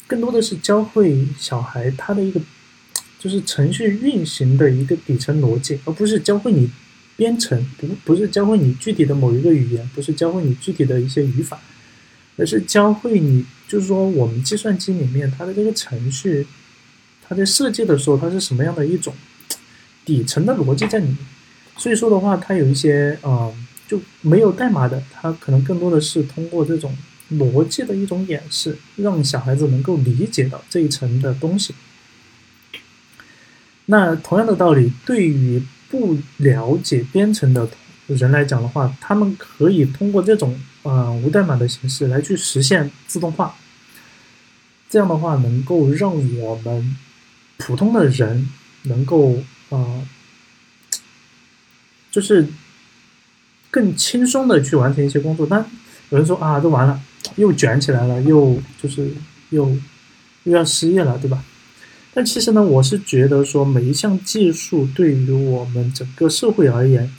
[0.08, 2.40] 更多的是教会小孩他的一个，
[3.18, 6.70] 就是程序运行的一个底层逻辑，而不是教会你
[7.14, 11.60] 编程，不不是教会你具体的某一个语言，不是教会你具体的一些语法，
[12.38, 16.46] 而是教会你，就是说我们计算机里面它的这个程序，
[17.28, 19.12] 它在设计的时候它是什么样的一种
[20.06, 21.18] 底层的逻辑在里面。
[21.76, 23.52] 所以说的话，它有一些啊
[23.86, 26.96] 就没有代码的，它可能更多的是通过这种。
[27.32, 31.74] 逻辑的一种演示，让小孩子能够理解到这一层的东西。
[33.86, 37.68] 那同样的道理，对于不了解编程的
[38.06, 43.54] 人来讲的话，他们可以通过这种呃无代码的形式来去实现自动化。
[44.90, 46.96] 这样的话，能够让我们
[47.58, 48.48] 普通的人
[48.84, 50.06] 能够呃，
[52.10, 52.46] 就是
[53.70, 55.46] 更轻松的去完成一些工作。
[55.48, 55.64] 但
[56.10, 57.02] 有人说啊，都完了。
[57.36, 59.12] 又卷起来了，又就是
[59.50, 59.76] 又
[60.44, 61.44] 又要失业了，对吧？
[62.14, 67.12] 但其实呢，我是觉得说，每一项技术对于我们整个社会而言，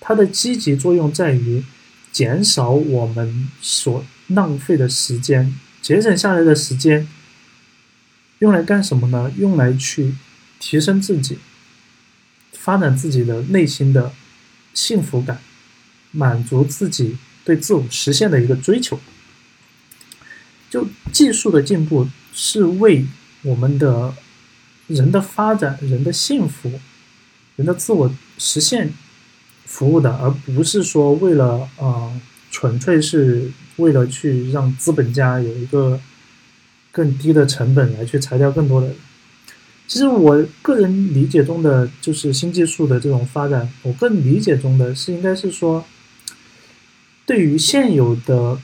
[0.00, 1.62] 它的积极作用在于
[2.10, 7.06] 减少我们所浪费的时间，节省下来的时间
[8.40, 9.30] 用来干什么呢？
[9.36, 10.14] 用来去
[10.58, 11.38] 提升自己，
[12.52, 14.12] 发展自己的内心的
[14.74, 15.40] 幸福感，
[16.10, 18.98] 满足自己对自我实现的一个追求。
[20.70, 23.04] 就技术的进步是为
[23.42, 24.14] 我们的
[24.86, 26.78] 人的发展、人的幸福、
[27.56, 28.92] 人的自我实现
[29.66, 32.12] 服务的，而不是说为了啊，
[32.52, 36.00] 纯粹是为了去让资本家有一个
[36.92, 38.96] 更低的成本来去裁掉更多的人。
[39.88, 45.84] 其实我个人理解中的就是新技术的这种发展，我更理解中的是应该是说，
[47.26, 48.60] 对于现有的。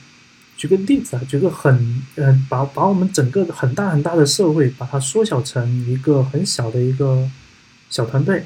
[0.57, 7.29] 举个例子啊，举个很嗯，把把我们整个很大很大的社会，把它缩小成一个很小的一个
[7.91, 8.45] 小团队。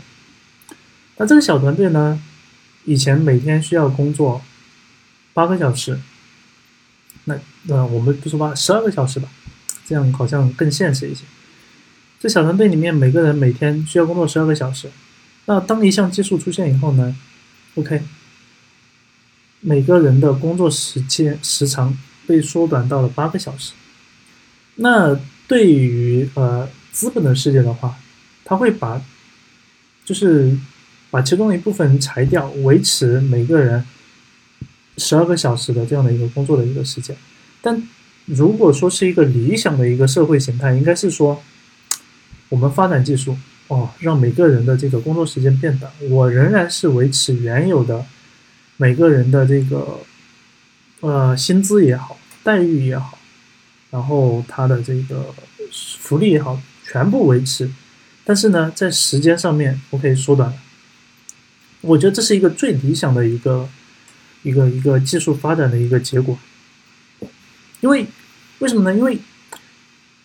[1.16, 2.20] 那这个小团队呢，
[2.84, 4.42] 以前每天需要工作
[5.32, 6.00] 八个小时，
[7.26, 9.28] 那那我们不说八十二个小时吧，
[9.86, 11.22] 这样好像更现实一些。
[12.18, 14.90] 这小团队里面每个人每天需要工作十二个小时，
[15.46, 17.14] 那当一项技术出现以后呢
[17.76, 18.02] ，OK。
[19.60, 21.96] 每个人的工作时间时长
[22.26, 23.72] 被缩短到了八个小时。
[24.76, 27.98] 那对于呃资本的世界的话，
[28.44, 29.00] 他会把
[30.04, 30.56] 就是
[31.10, 33.84] 把其中一部分裁掉，维持每个人
[34.96, 37.14] 十二个小时的这样的一个工作的一个时间。
[37.60, 37.86] 但
[38.24, 41.42] 如果说是一个理想的一个社会形态，应该是说
[42.48, 43.36] 我们发展技术
[43.68, 48.06] 哦，让每个人的这个工作时间变短，我仍然是维持原有的。
[48.80, 50.00] 每个人的这个，
[51.00, 53.18] 呃，薪资也好，待遇也好，
[53.90, 55.34] 然后他的这个
[55.98, 57.70] 福利也好，全部维持。
[58.24, 60.54] 但是呢，在时间上面我可以缩短。
[61.82, 63.68] 我觉得这是一个最理想的一个
[64.44, 66.38] 一个一个技术发展的一个结果。
[67.82, 68.06] 因为
[68.60, 68.96] 为什么呢？
[68.96, 69.18] 因为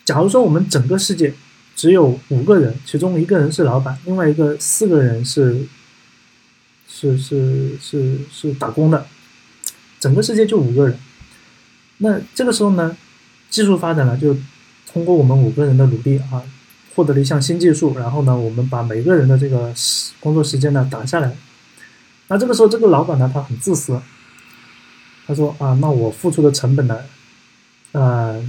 [0.06, 1.34] 假如说我们整个世界
[1.76, 5.68] 只有五个人，其中一个人是老板，另外一个四个人是。
[6.98, 9.06] 是是是是打工的，
[10.00, 10.98] 整个世界就五个人。
[11.98, 12.96] 那这个时候呢，
[13.50, 14.34] 技术发展了，就
[14.88, 16.42] 通过我们五个人的努力啊，
[16.96, 19.74] 获得了一项新技术，然后呢，我们把每个人的这个
[20.22, 21.36] 工作时间呢打下来。
[22.30, 24.00] 那这个时候，这个老板呢，他很自私，
[25.28, 27.02] 他说啊，那我付出的成本呢，
[27.92, 28.42] 呃，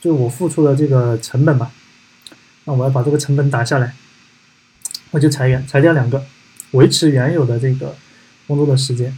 [0.00, 1.72] 就我付出的这个成本吧，
[2.66, 3.96] 那我要把这个成本打下来，
[5.10, 6.24] 我就裁员，裁掉两个。
[6.74, 7.96] 维持原有的这个
[8.46, 9.16] 工作的时间，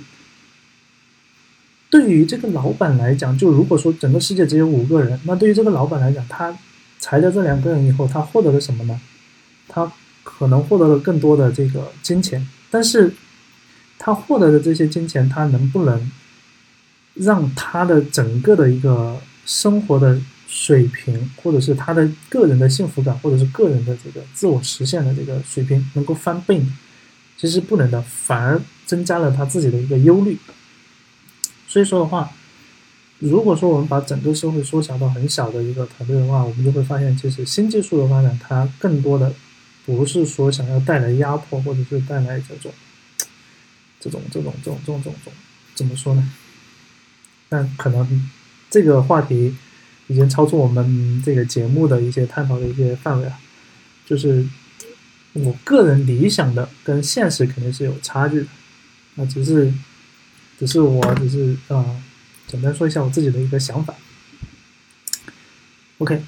[1.90, 6.56] 对于这个老板来讲，就如果说整个世界只有五个人，那对于这个老板来讲，他
[6.98, 9.00] 裁掉这两个人以后，他获得了什么呢？
[9.68, 9.92] 他
[10.22, 13.12] 可能获得了更多的这个金钱，但是
[13.98, 16.10] 他获得的这些金钱，他能不能
[17.14, 26.66] 让他的整个的一个生活的水平，或者是他的个人的幸福感，或者是个人的这个自我实现的这个水平能够翻倍呢？
[27.36, 30.38] 其实不能的，反而增加了他自己的一个忧虑。
[31.68, 32.32] 所以说的话，
[33.18, 39.34] 如果说我们把整个社会缩小到很小的一个团队的话，我们就会发现，其实新技术的发展，它更多的
[39.84, 42.72] 不是说想要带来压迫，或者是带来这种、
[44.00, 45.32] 这种、这种、这种、这种、这种，
[45.74, 46.32] 怎么说呢？
[47.48, 48.30] 但可能
[48.70, 49.54] 这个话题
[50.06, 53.36] 已经超出我们这个节目的一些探讨的一些范围了，
[54.06, 54.46] 就是。
[55.44, 58.46] 我个人理想的跟现实肯定是有差距的，
[59.16, 59.70] 那只是，
[60.58, 61.84] 只是我只是啊，
[62.46, 63.94] 简单说一下我自己的一个想法。
[65.98, 66.22] OK，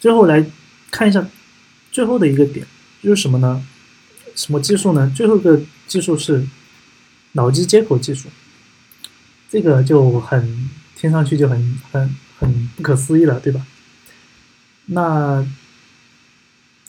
[0.00, 0.46] 最后来
[0.90, 1.28] 看一下
[1.92, 2.66] 最后的一个点
[3.02, 3.62] 就是什么呢？
[4.34, 5.12] 什么技术呢？
[5.14, 6.46] 最后一个技术是
[7.32, 8.30] 脑机接口技术，
[9.50, 13.66] 这个就很听上去就很很很不可思议了，对吧？
[14.86, 15.46] 那。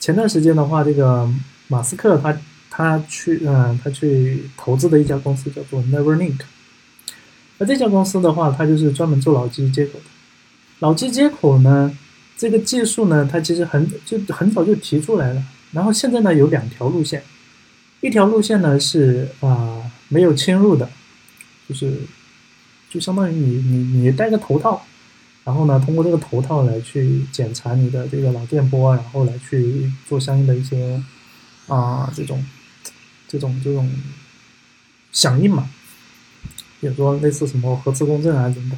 [0.02, 1.30] 前段时间的话，这个
[1.70, 2.38] 马斯克他
[2.70, 6.40] 他去嗯他去投资的一家公司叫做 Neuralink，
[7.58, 10.06] 那这家公司的话，它就是专门做脑机接口的。
[10.80, 11.96] 脑机接口呢，
[12.38, 15.44] 这个技术呢，它其实很就很早就提出来了。
[15.72, 17.22] 然后现在呢有两条路线，
[18.02, 20.90] 一条路线呢是啊没有侵入的，
[21.68, 21.94] 就是
[22.90, 24.84] 就相当于你你你戴个头套。
[25.46, 31.02] 然后呢，通过这个头套来去检查你的这个脑电波，然后来去做相应的一些
[31.70, 32.46] 啊这种
[33.28, 33.90] 这种这种
[35.12, 35.70] 响应嘛，
[36.82, 38.78] 比如说类似什么核磁共振啊什么的。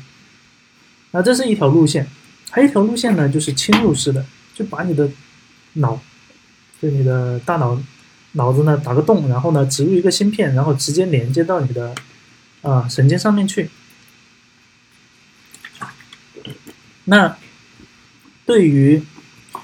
[1.11, 2.07] 那这是一条路线，
[2.51, 5.09] 还有一条路线呢，就是侵入式的，就把你的
[5.73, 5.99] 脑，
[6.81, 7.81] 就你的大脑
[8.33, 11.93] 脑子呢打个洞，然后呢植入一个芯片，然后直接连接到你的
[12.61, 13.69] 啊神经上面去。
[17.05, 17.37] 那
[18.45, 19.03] 对于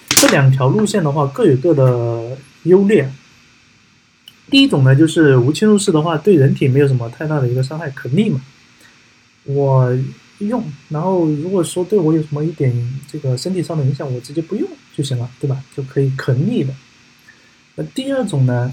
[0.09, 3.09] 这两条路线的话，各有各的优劣。
[4.49, 8.41] 第一种呢，就是无侵入式的话，对人体没有什么太大的一个伤害，可逆嘛。
[9.43, 9.97] 我
[10.39, 12.71] 用，然后如果说对我有什么一点
[13.11, 15.61] 这个身体上的影响，我直接不用就行了，对吧？
[15.75, 16.73] 就可以可逆的。
[17.75, 18.71] 那第二种呢，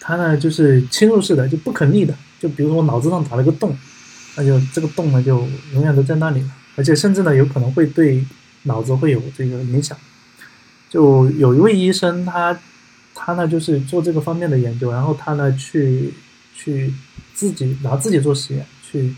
[0.00, 2.14] 它呢就是侵入式的，就不可逆的。
[2.40, 3.76] 就比如说我脑子上打了个洞，
[4.36, 6.48] 那就这个洞呢就永远都在那里了。
[6.76, 8.24] 而且甚至呢，有可能会对
[8.64, 9.96] 脑子会有这个影响。
[10.88, 12.58] 就有一位医生，他
[13.20, 16.14] 他呢就是做这个方面的研究，然后他呢去
[16.54, 16.94] 去
[17.34, 19.12] 自己拿自己做实验，去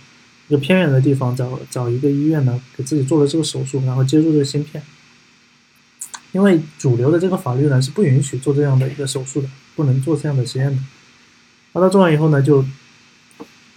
[0.48, 4.82] 一个偏远的地方找找一个医院呢，给自己做了这个手术，然后接入这个芯片。
[6.32, 10.82] 因为主流的这个法律呢是不允许做这样的一个手术的，不能做这样的实验的。
[11.74, 12.64] 那他做完以后呢，就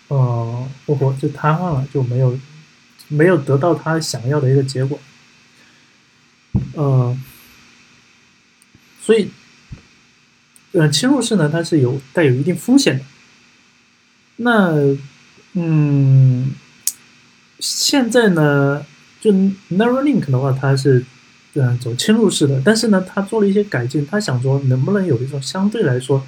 [0.08, 2.40] 呃，活活就瘫痪了，就没有。
[3.10, 4.98] 没有得到他想要的一个结果，
[6.74, 7.16] 呃，
[9.02, 9.30] 所以，
[10.74, 13.06] 呃，侵入式呢，它是有带有一定风险的。
[14.38, 14.76] 那，
[15.54, 16.54] 嗯，
[17.60, 18.86] 现在呢，
[19.22, 21.06] 就 Neuralink 的话，它是
[21.54, 26.26] 嗯走侵入式的，但是呢，它做了一些改进，它想说能不能有一种相对来说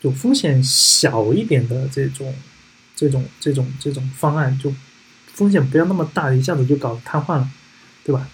[0.00, 2.34] 就风险小一点的这种
[2.96, 4.72] 这种这种这种方案就。
[5.34, 7.48] 风险不要那么大，一下子就搞瘫痪了，
[8.04, 8.28] 对吧？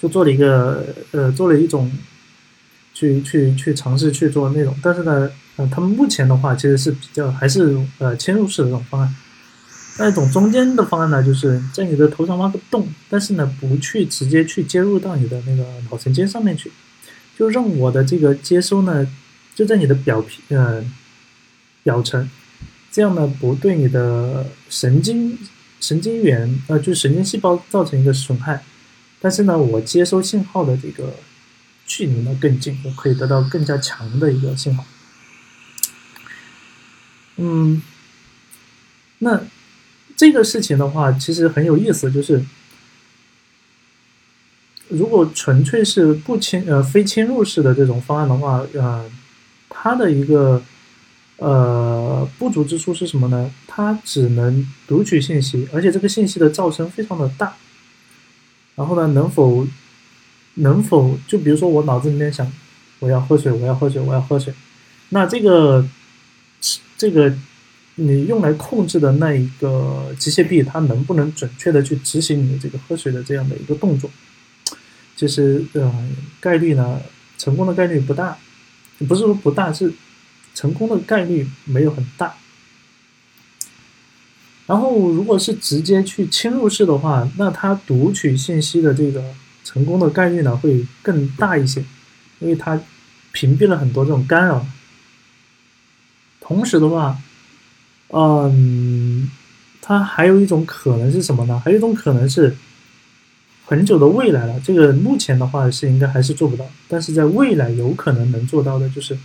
[0.00, 1.92] 就做了一个呃，做了一种
[3.00, 9.14] 去去去尝试去做那种，但是呢，呃，他们目前的话其实是比较还是呃嵌入式的这种方案。
[9.98, 16.70] 那一种中间的方案呢，就是在你的头上挖个洞，但是呢，不去直接去接入到你的那个脑神经上面去，
[17.38, 19.06] 就让我的这个接收呢，
[19.54, 20.84] 就在你的表皮呃
[21.82, 22.28] 表层。
[22.92, 25.38] 这样呢，不对你的神经
[25.80, 28.62] 神经元呃，就神经细胞造成一个损害，
[29.20, 31.14] 但是呢，我接收信号的这个
[31.90, 34.84] 距离呢更近，我可以得到更加强的一个信号。
[37.38, 37.82] 嗯，
[39.18, 39.42] 那
[40.16, 42.44] 这个事情的话，其实很有意思，就是
[44.88, 49.10] 如果纯粹是不侵呃非侵入式的这种方案的话，呃，
[49.68, 50.62] 它的一个。
[51.42, 53.50] 呃，不足之处是什么呢？
[53.66, 57.56] 它只能读取信息，而且这个信息的噪声非常的大。
[58.74, 59.66] 然后呢，能否
[60.54, 62.50] 能否就比如说我脑子里面想，
[62.98, 64.52] 我要喝水，我要喝水，我要喝水，
[65.10, 65.86] 那这个
[66.96, 67.32] 这个
[67.94, 74.10] 你用来控制的那一个机械臂，它能不能准确的去执行你这个喝水的这样的一个动作？
[75.16, 75.92] 其实，呃，
[76.40, 77.00] 概率呢，
[77.38, 78.38] 成功的概率不大，
[79.08, 79.92] 不是说不大，是。
[80.52, 82.34] 成功的概率没有很大，
[84.66, 89.32] 然后如果是直接去侵入式的话，那它读取信息的这个
[89.64, 91.84] 成功的概率呢会更大一些，
[92.38, 92.80] 因为它
[93.32, 94.66] 屏蔽了很多这种干扰。
[96.40, 97.18] 同时的话，
[98.08, 99.30] 嗯，
[99.80, 101.60] 它还有一种可能是什么呢？
[101.64, 102.56] 还有一种可能是。
[103.66, 109.16] 很久的未来了，这个目前的话是应该还是做不到，但是在未来有可能能做到的，就是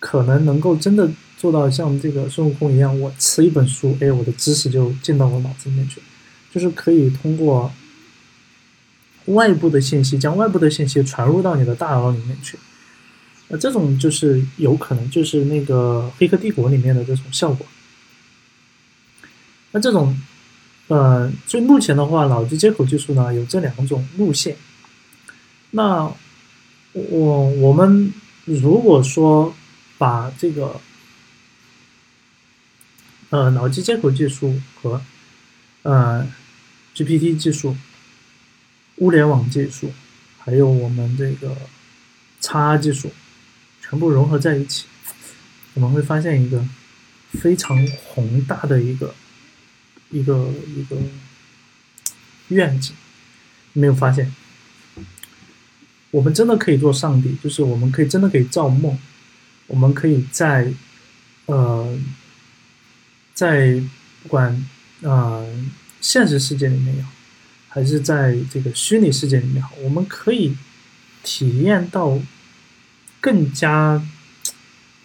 [0.00, 1.08] 可能能够真的
[1.38, 6.02] 做到像这个孙悟空一样，我吃一本书，哎，我的知识就进到我脑子里面去，
[6.52, 7.70] 就是可以通过
[9.26, 12.58] 外部的信息，将外部的信息传入到你的大脑里面去，
[13.48, 17.66] 那这种就是有可能就是那个《黑客帝国》里面的这种效果，
[19.72, 20.18] 那这种。
[20.88, 24.56] 呃，所以目前的话，脑机接口技术呢有这两种路线。
[25.70, 26.12] 那
[26.92, 28.12] 我我们
[28.44, 29.54] 如果说
[29.98, 30.80] 把这个
[33.28, 35.00] 呃脑机接口技术和
[35.82, 36.26] 呃
[36.92, 37.76] GPT 技术、
[39.00, 39.92] 物联网技术，
[40.38, 41.54] 还有我们这个
[42.40, 43.12] 叉技术
[43.82, 44.86] 全部融合在一起，
[45.74, 46.64] 我们会发现一个
[47.32, 49.14] 非常宏大的一个。
[50.12, 50.96] 一个一个
[52.48, 52.92] 愿景，
[53.72, 54.34] 没有发现，
[56.10, 58.98] 我们真的可以做上帝，就是我们可以真的可以造梦，
[59.68, 60.72] 我们可以在
[61.46, 61.96] 呃，
[63.34, 63.80] 在
[64.24, 64.66] 不管
[65.04, 65.46] 啊
[66.00, 67.12] 现实世界里面也好，
[67.70, 70.54] 还是在这个虚拟世界里面好，我们可以
[71.22, 72.18] 体验到
[73.18, 74.02] 更加。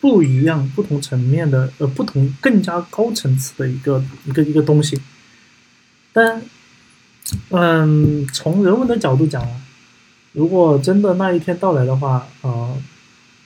[0.02, 5.02] 不一样，不同层面的，呃，不同更加高层次的一个一个一个东西。
[6.14, 6.44] 但，
[7.50, 9.62] 嗯，从人文的角度讲啊，
[10.34, 12.78] 如果真的那一天到来的话，呃，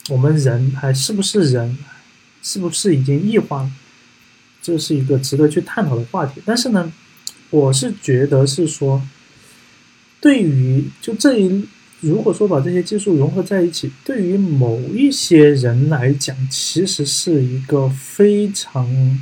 [0.09, 1.77] 我们人还是不是人，
[2.43, 3.71] 是不是已经异化了？
[4.61, 6.41] 这是一个值得去探讨的话题。
[6.45, 6.91] 但是呢，
[7.49, 9.01] 我是觉得是说，
[10.21, 11.67] 对于就这一。
[12.01, 19.19] 如果说把这些技术融合在一起，对于某一些人来讲，其实是一个非常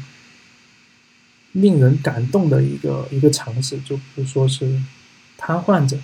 [1.53, 3.79] 令人感动的一个一个尝试。
[3.79, 4.79] 就比如说是
[5.37, 5.97] 瘫痪者，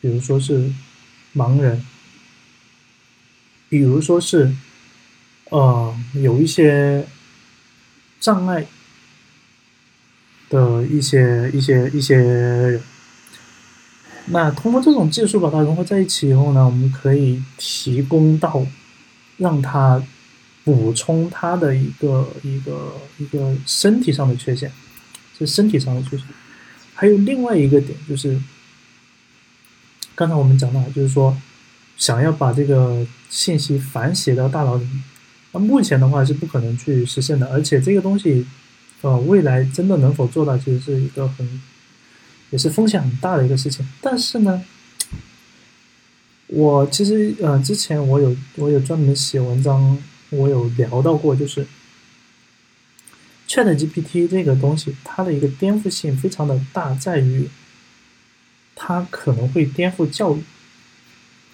[0.00, 0.70] 比如说是
[1.34, 1.84] 盲人，
[3.68, 4.54] 比如说是
[5.48, 7.04] 呃有一些
[8.20, 8.64] 障碍
[10.50, 12.78] 的一些一些一些。
[14.26, 18.64] 那通过这种技术把它融合在一起以后呢，我们可以提供到
[19.38, 20.00] 让它
[20.62, 24.70] 补充它的一个一个一个身体上的缺陷，
[25.36, 26.26] 是身体上的缺陷。
[26.94, 28.38] 还有另外一个点就是，
[30.14, 31.36] 刚才我们讲到，就是说
[31.96, 35.02] 想要把这个信息反写到大脑里面，
[35.52, 38.46] 那目前的话是不可能去实现的，而且这个东西，
[39.02, 41.60] 呃，未来真的能否做到，其实是一个很。
[42.50, 44.60] 也是风险很大的一个事情，但是呢，
[46.48, 49.96] 我其实呃之前我有我有专门写文章，
[50.30, 51.64] 我有聊到过，就是
[53.46, 57.48] Chat GPT 这个东西，它的一个颠覆性非常的大，在于
[58.74, 60.42] 它可能会颠覆教育。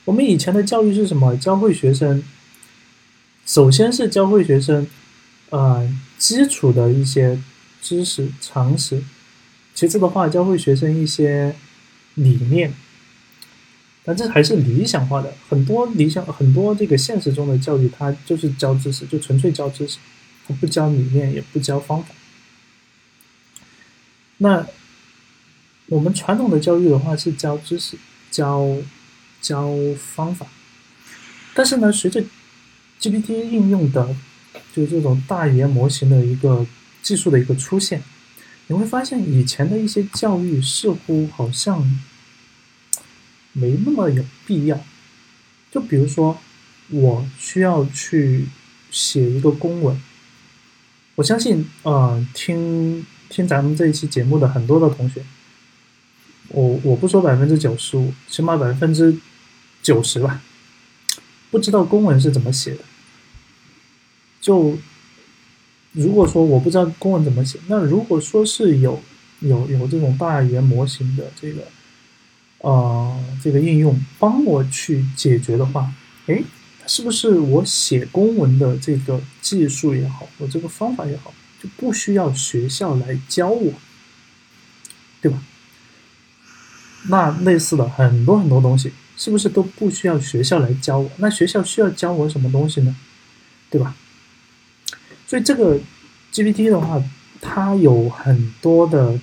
[0.07, 1.37] 我们以前的教育是什么？
[1.37, 2.23] 教会学生，
[3.45, 4.87] 首先是教会学生，
[5.51, 5.87] 呃，
[6.19, 7.39] 基础的一些
[7.83, 9.03] 知识常识。
[9.75, 11.55] 其次的话，教会学生一些
[12.15, 12.73] 理念，
[14.05, 15.35] 但这还是理想化的。
[15.49, 19.99] 很多理想，很多这个现实中的教育，它就是教知识，就纯粹教知识，
[20.47, 22.15] 它不教理念，也不教方法。
[24.39, 24.67] 那
[25.87, 27.99] 我们传统的教育的话，是教知识，
[28.31, 28.67] 教
[29.43, 30.47] 教方法。
[31.55, 32.23] 但是呢，随着
[33.01, 34.15] GPT 应用的，
[34.75, 36.67] 就这种大语言模型的一个
[37.03, 38.03] 技术的一个出现。
[38.69, 41.85] 你会发现，以前的一些教育似乎好像
[43.53, 44.85] 没那么有必要。
[45.71, 46.39] 就比如说，
[46.89, 48.47] 我需要去
[48.91, 50.01] 写一个公文，
[51.17, 55.23] 我相信，呃，听听咱们这一期节目的很多的同学，
[56.49, 59.17] 我我不说百分之九十五，起码百分之
[59.83, 60.43] 九十吧，
[61.51, 62.81] 不知道公文是怎么写的，
[64.47, 64.79] 就。
[65.99, 69.01] 如果说我不知道公文怎么写，那如果说是有
[69.41, 71.63] 有有这种大语言模型的这个
[72.59, 75.91] 呃这个应用帮我去解决的话，
[76.27, 76.43] 哎，
[76.87, 81.33] 是不是我写公文的这个技术也好，我这个方法也好，
[81.63, 83.73] 就不需要学校来教我，
[85.23, 85.43] 对吧？
[87.09, 91.11] 那类似的很多很多东西，是不是都不需要学校来教我？
[91.17, 92.95] 那学校需要教我什么东西呢？
[93.71, 93.97] 对吧？
[95.27, 95.79] 所以这个
[96.33, 97.03] GPT 的话，
[97.41, 99.19] 它有很多的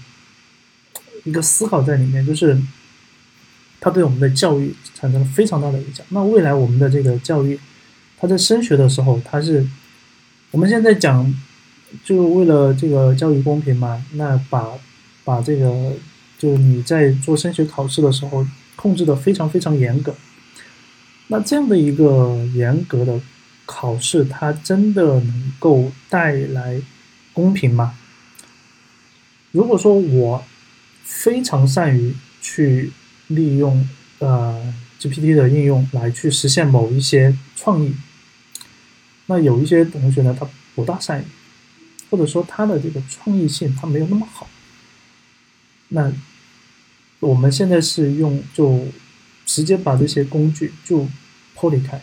[1.24, 2.60] 一个思考在里面，就是
[3.80, 6.06] 它对我们的教育产生了非常大的影响。
[6.10, 7.60] 那未来我们的这个教育，
[8.18, 9.66] 它在升学的时候，它是
[10.52, 11.34] 我们现在讲，
[12.04, 14.68] 就为了这个教育公平嘛，那把
[15.24, 15.94] 把这个，
[16.38, 18.46] 就是你在做升学考试的时候，
[18.76, 20.14] 控制的非常非常严格。
[21.28, 23.20] 那这样的一个严格的
[23.66, 26.82] 考试，它真的能够带来
[27.32, 27.98] 公平吗？
[29.52, 30.44] 如果说我
[31.04, 32.92] 非常善于去
[33.28, 33.88] 利用
[34.20, 37.94] 呃 GPT 的应用来去实现某一些创意，
[39.28, 41.26] 那有一些同学呢，他不大善于，
[42.10, 44.50] 或者说他的这个创意性他没有那么好，
[45.90, 46.12] 那
[47.20, 48.88] 我们现在是用就
[49.46, 51.08] 直接把这些工具就
[51.56, 52.02] 剥离开，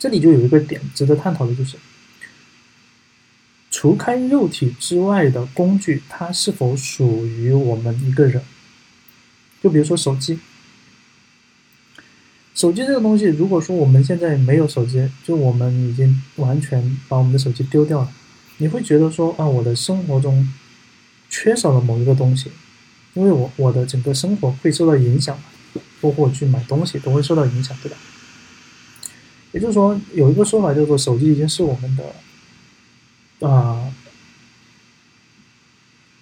[0.00, 1.76] 这里就有一个点值得探讨的就是。
[3.70, 8.42] 除开肉体之外的工具，它是否属于我们一个人？
[9.62, 10.40] 就比如说手机，
[12.54, 18.12] 手机这个东西，如果说我们现在没有手机，就我们已经完全把我们的手机丢掉了，
[18.58, 20.52] 你会觉得说啊，我的生活中
[21.28, 22.50] 缺少了某一个东西，
[23.14, 25.38] 因为我我的整个生活会受到影响，
[26.00, 27.96] 包括去买东西都会受到影响，对吧？
[29.52, 33.48] 也就是说，有一个说法叫做，手机已经是我们的。
[33.48, 33.92] 啊，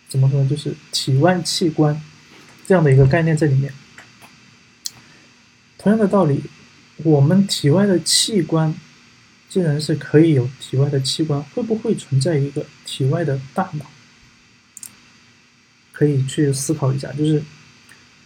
[0.09, 0.49] 怎么说呢？
[0.49, 2.01] 就是体外器官
[2.67, 3.73] 这样的一个概念在里面。
[5.77, 6.43] 同样的道理，
[6.99, 8.75] 我们体外的器官
[9.49, 13.87] 既然是可以有体外的器官，会不会存在一个体外的大脑？
[15.93, 17.43] 可以去思考一下，就是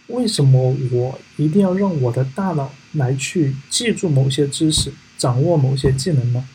[0.07, 6.45] 为什么我一定要让我的大脑来去记住某些知识，掌握某些技能呢？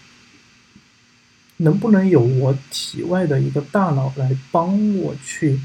[1.58, 5.58] 能不能有我体外的一个大脑来帮我去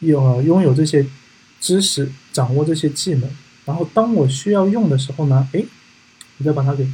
[0.00, 1.06] 有拥有这些
[1.60, 3.28] 知识，掌握这些技能，
[3.66, 5.62] 然后当我需要用的时候呢，哎，
[6.38, 6.86] 我再把它给，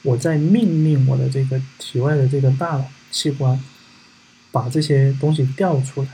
[0.00, 3.62] 我再命令我的这个体外的这个大脑器官，
[4.50, 6.08] 把这些东西调出来，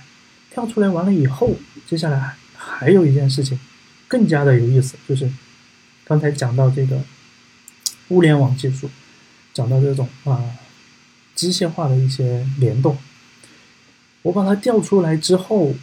[0.50, 1.54] 调出来完了以后，
[1.86, 3.56] 接下来还还有一件事情
[4.08, 5.30] 更加的有意思，就是
[6.04, 7.02] 刚才讲到这个
[8.08, 8.90] 物联网技术，
[9.54, 10.58] 讲到这种啊。
[11.34, 12.98] 机械化的一些联动，
[14.20, 15.74] 我把它调出来之后，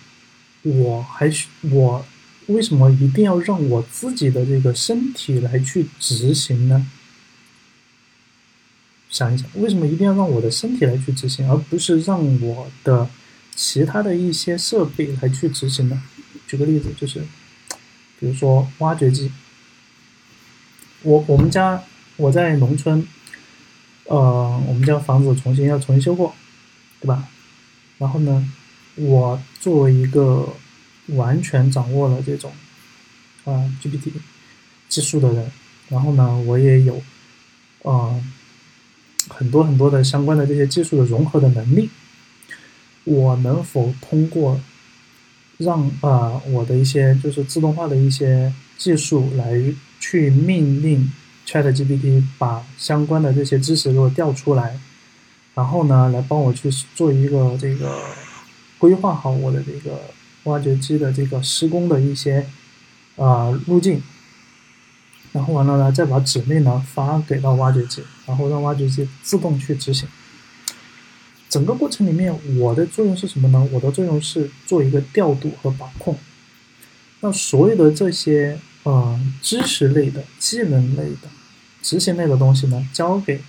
[0.62, 1.30] 我还
[1.72, 2.06] 我
[2.46, 6.86] 为什么一定要让我自己的这个身体来去执行呢？
[9.10, 13.10] 想一想，为什么一定要让我的身体来去执行，而不是让我的
[13.56, 16.04] 其他的一些设备来去执行呢？
[16.48, 17.20] 举个例子，就是
[18.20, 19.32] 比如说挖掘机，
[21.04, 21.84] 我我们家
[22.18, 23.08] 我在农村。
[24.06, 26.34] 呃，我们家房子重新要重新修过，
[27.00, 27.28] 对吧？
[28.00, 28.52] 然后呢，
[28.96, 30.52] 我作为一个
[31.10, 32.52] 完全掌握了这种
[33.46, 34.12] 啊 GPT
[34.88, 35.52] 技术的人，
[35.90, 37.00] 然后呢，我也有
[37.84, 38.20] 啊
[39.30, 41.92] 很多很多的相关的这些技术的融合的能力，
[43.04, 44.60] 我能否通过
[45.58, 49.54] 让啊我的一些就是自动化的一些技术来
[50.00, 51.12] 去命令
[51.46, 54.80] ？ChatGPT 把相关的这些知识给我调出来，
[55.56, 58.00] 然后呢，来帮我去做一个这个
[58.78, 60.02] 规划好我的这个
[60.44, 62.48] 挖掘机的这个施工的一些
[63.18, 64.02] 啊路径，
[65.32, 70.08] 然后完了呢，再把指令呢发给到挖掘机，然后让挖掘机自动去执行。
[71.50, 73.68] 整个过程里面，我的作用是什么呢？
[73.72, 76.16] 我的作用是做一个调度和把控。
[77.22, 81.30] 那所有的这些啊知识类的、技能类的。
[81.82, 83.42] 执行类的东西呢，交给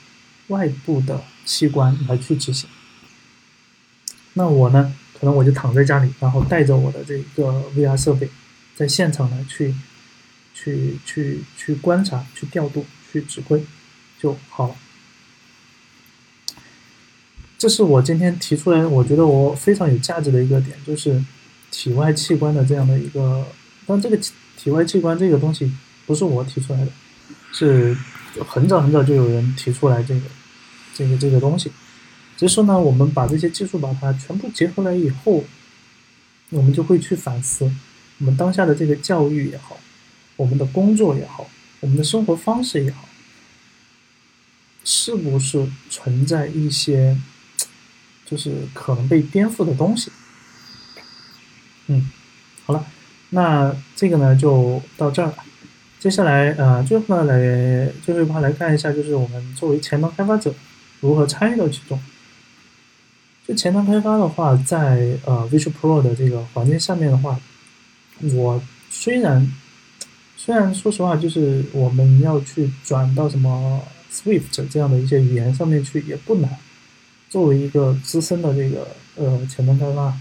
[0.47, 2.71] 外部的器官来去执行。
[4.35, 8.31] 那我呢，可能我就躺在家里，然后带着我的这个 VR 设备，
[8.77, 9.75] 在现场呢去
[10.55, 13.65] 去去去观察、去调度、去指挥
[14.21, 14.77] 就好了。
[17.59, 21.23] 这是我今天提出来，我觉得我非常有价值的一个点，就是
[21.73, 23.45] 体外器官的这样的一个。
[23.87, 24.17] 但这个
[24.63, 25.73] 体外器官这个东西
[26.07, 26.93] 不是我提出来的，
[27.53, 27.97] 是。
[28.47, 30.21] 很早很早就有人提出来这个，
[30.95, 31.69] 这个这个东西，
[32.37, 35.45] 只是说呢，我们把这些技术把它全部结合来以后，
[36.51, 37.65] 我们就会去反思，
[38.19, 39.81] 我们当下的这个教育也好，
[40.37, 41.51] 我们的工作也好，
[41.81, 43.09] 我们的生活方式也好，
[44.85, 47.19] 是不是存在一些，
[48.25, 50.13] 就是可能被颠覆的东西？
[51.89, 52.09] 嗯，
[53.31, 55.35] 那这个呢就到这儿了。
[55.99, 60.55] 接下来，呃，最后呢，来最后一趴来看一下，就是我们作为前端开发者
[61.01, 62.01] 如何参与到其中。
[63.47, 67.39] 就前端开发的话，在呃 Visual Pro 的这个环境下面的话，
[68.33, 69.53] 我虽然
[70.37, 76.51] 虽然说实话，就是我们要去转到什么 Swift 这样的一些语言上面去也不难。
[77.29, 80.17] 作为一个资深的这个呃前端开发，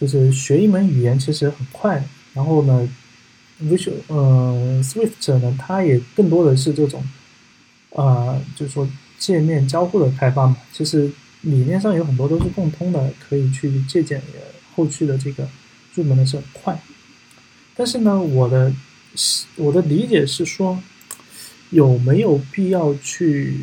[0.00, 2.04] 就是学一门语言其实很快。
[2.36, 2.88] 然后呢
[3.60, 7.02] ，Visual 呃 Swift 呢，它也更多的是这种
[7.96, 8.88] 啊，就是说
[9.18, 10.56] 界面交互的开发嘛。
[10.72, 11.10] 其实。
[11.42, 14.20] 理念上有很多都是共通的，可以去借鉴。
[14.74, 15.46] 后续的这个
[15.94, 16.76] 入门的是很快，
[17.76, 18.72] 但是呢，我的
[19.54, 20.76] 我的理解是说，
[21.70, 23.60] 有没有必要去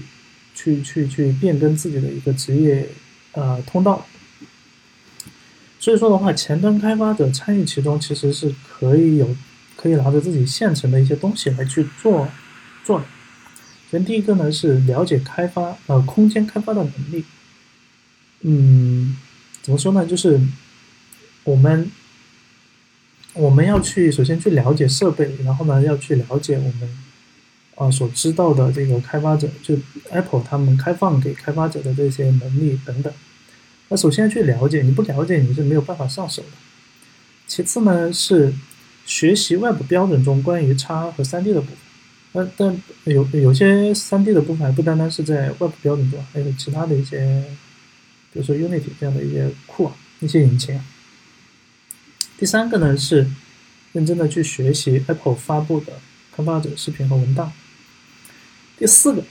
[0.56, 2.88] 去去去变更自己的一个职业
[3.34, 4.06] 呃通道？
[5.84, 9.36] 所以说的话，前端开发者参与其中，其实是可以有
[9.76, 12.26] 可以拿着自己现成的一些东西来去做
[12.86, 13.06] 做的。
[13.92, 17.26] 首先第一个呢是了解开发呃空间开发的能力。
[18.44, 19.18] 嗯，
[19.62, 20.06] 怎么说呢？
[20.06, 20.40] 就是
[21.44, 21.92] 我们
[23.34, 26.98] 我们要去首先去了解设备，然后呢要去了解我们
[27.76, 29.76] 啊所知道的这个开发者，就
[30.12, 33.12] Apple 他们开放给开发者的这些能力等等。
[33.94, 36.50] 那首先去了解，你不了解你是没有办法上手的。
[37.46, 38.52] 其次呢是
[39.06, 41.78] 学习 Web 标准中关于叉和三 D 的部分。
[42.32, 47.46] 那但有有些三 D 的部分还不单单是在 Web 标准中，还有其他的一些。
[48.32, 50.82] 比如说 Unity 这样的一些库啊，一些引擎。
[52.36, 53.30] 第三个呢是
[53.92, 55.94] 认真的去学习 Apple 发布的
[56.36, 57.54] 开发者视频和文档。
[58.80, 59.24] 第四个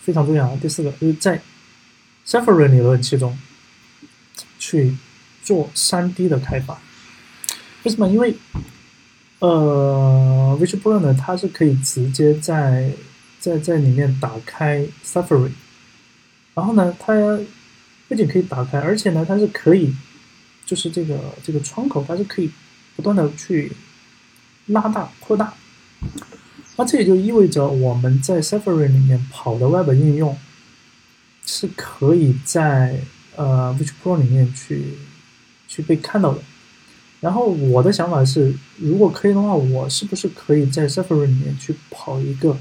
[0.00, 1.42] 非常重要啊，第四个就是在
[2.26, 3.38] Safari 理论器中
[4.60, 4.94] 去
[5.42, 6.78] 做 3D 的开发。
[7.82, 8.06] 为什么？
[8.06, 8.36] 因为
[9.40, 12.92] 呃，Visual Pro 呢，它是可以直接在
[13.40, 15.50] 在在里面打开 Safari，
[16.54, 17.40] 然后呢，它。
[18.08, 19.94] 不仅可以打开，而且呢，它是可以，
[20.66, 22.50] 就是这个这个窗口，它是可以
[22.96, 23.70] 不断的去
[24.66, 25.54] 拉大、扩大。
[26.74, 30.36] 那这也就意味着我们在 Safari 里面跑的 Web 应用
[31.46, 33.00] 是可以在
[33.36, 34.94] 呃 Visual Pro 里面去
[35.68, 36.42] 去被看到的。
[37.20, 42.56] 然后我的想法是，如果可以的话，我是不是可以在 Safari 里面去跑一个？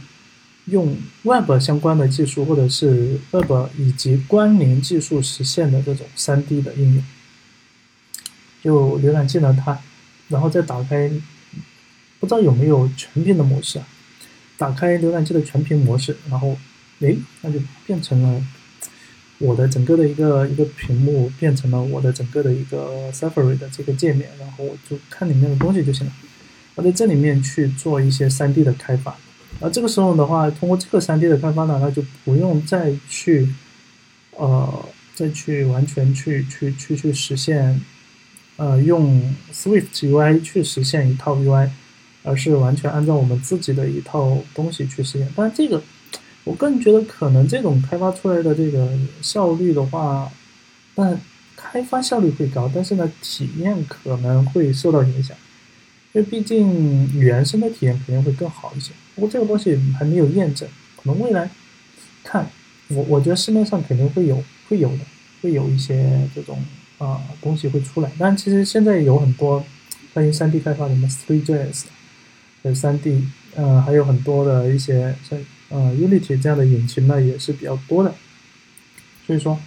[0.66, 7.04] 用 Web 相关的技术，或者是 Web 以及关联技术实现的这种 3D 的应用，
[8.62, 9.80] 就浏览器呢，它
[10.28, 11.10] 然后再打开，
[12.20, 13.88] 不知道有没有全屏的模式啊？
[14.58, 16.56] 打开浏览器的全屏模式，然后，
[17.00, 18.44] 诶，那就变成了
[19.40, 26.14] 我的整个的一个一个屏幕，变成了我的整个的一个 Safari 的这个界面，然后我就看里面的东西就行了。
[26.76, 29.18] 我在这里面去做一些 3D 的开发。
[29.60, 33.50] 而这个时候的话，通过这个三 D 的开发呢，那就不用再去，
[34.38, 34.86] 呃，
[35.16, 37.82] 再去完全去去去去实现，
[38.56, 41.70] 呃，用 Swift UI 去实现一套 UI，
[42.24, 45.28] 而是完全按照我们自己的一套东西去实现。
[45.36, 45.82] 但是这个，
[46.50, 48.90] 我个人觉得可能这种开发出来的这个
[49.22, 50.28] 效率的话，
[50.96, 51.22] 但
[51.56, 55.38] 开发效率会高，但是呢，体验可能会受到影响。
[56.12, 61.48] 因为毕竟原生的体验肯定会更好一些，不过这个东西还没有验证，可能未来
[62.24, 62.50] 看，
[62.88, 65.06] 我我觉得市面上肯定会有会有的，
[65.44, 66.58] 会有一些这种
[66.98, 68.12] 啊东西会出来。
[68.18, 69.64] 但其实现在有很多
[70.16, 71.84] 关于 3D 开发的，什么 3JS
[72.64, 73.22] 的 3D，
[73.56, 75.38] 呃，还有很多的一些像
[75.70, 78.14] 呃 Unity 这样的引擎呢，也是比较多的。
[79.26, 79.58] 所以说，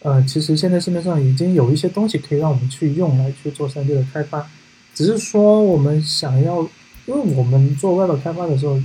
[0.00, 4.48] 呃，其实现在市面上已经有一些东西可以让我们去用来去做 3D 的开发。
[4.94, 6.62] 只是说，我们想要，
[7.06, 8.78] 因为我们做 Web 开发的时候，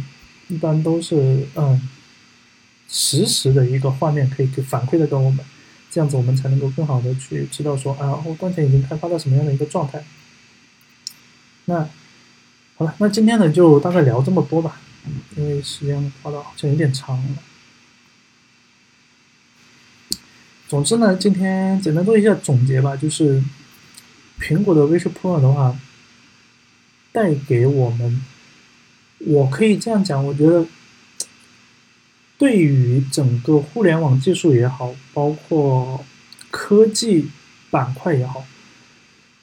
[0.47, 1.81] 一般都是嗯，
[2.87, 5.39] 实时的一个画面可以给反馈的给我们，
[5.91, 10.01] 这样子我们才能够更好的去知道说啊，我当前已经开发到什么样的一个状态。
[11.65, 11.89] 那
[12.77, 14.79] 好了，那今天呢就大概聊这么多吧，
[15.35, 17.37] 因为时间花的好像有点长了。
[20.67, 23.43] 总之呢，今天简单做一下总结吧，就是
[24.39, 25.77] 苹果的 Vision Pro 的话。
[27.09, 28.21] 带给我们，
[29.17, 30.67] 我可以这样讲，我觉得，
[32.37, 36.05] 对于整个互联网技术也好，包括
[36.51, 37.29] 科技
[37.71, 38.45] 板块也好，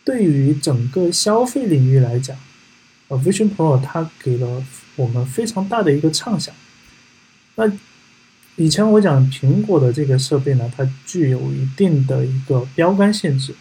[0.05, 2.37] 对于整个消费领域来讲，
[3.09, 4.65] 呃，Vision Pro 它给了
[4.97, 6.55] 我们非常大的一个畅想。
[7.57, 7.71] 那
[8.57, 13.55] 以前我讲苹果的这个设备呢，它具有一定的一个标杆性质，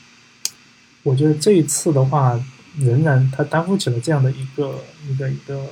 [1.03, 2.43] 我觉得这一次的话。
[2.80, 5.64] 仍然，它担负起了这样的一个一个一个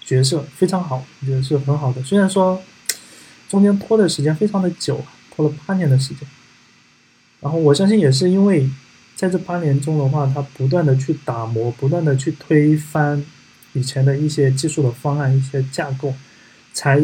[0.00, 2.00] 角色，非常好，我觉得是很好的。
[2.04, 2.62] 虽然说
[3.48, 5.04] 中间拖的时间非常的久，
[5.34, 6.20] 拖了八年的时间，
[7.40, 8.70] 然后我相信也是因为
[9.16, 13.24] 在这八年中的话，它不断的去打磨，不断的去推翻
[13.76, 16.14] 以前的一些技术的方案、一些架构，
[16.72, 17.00] 才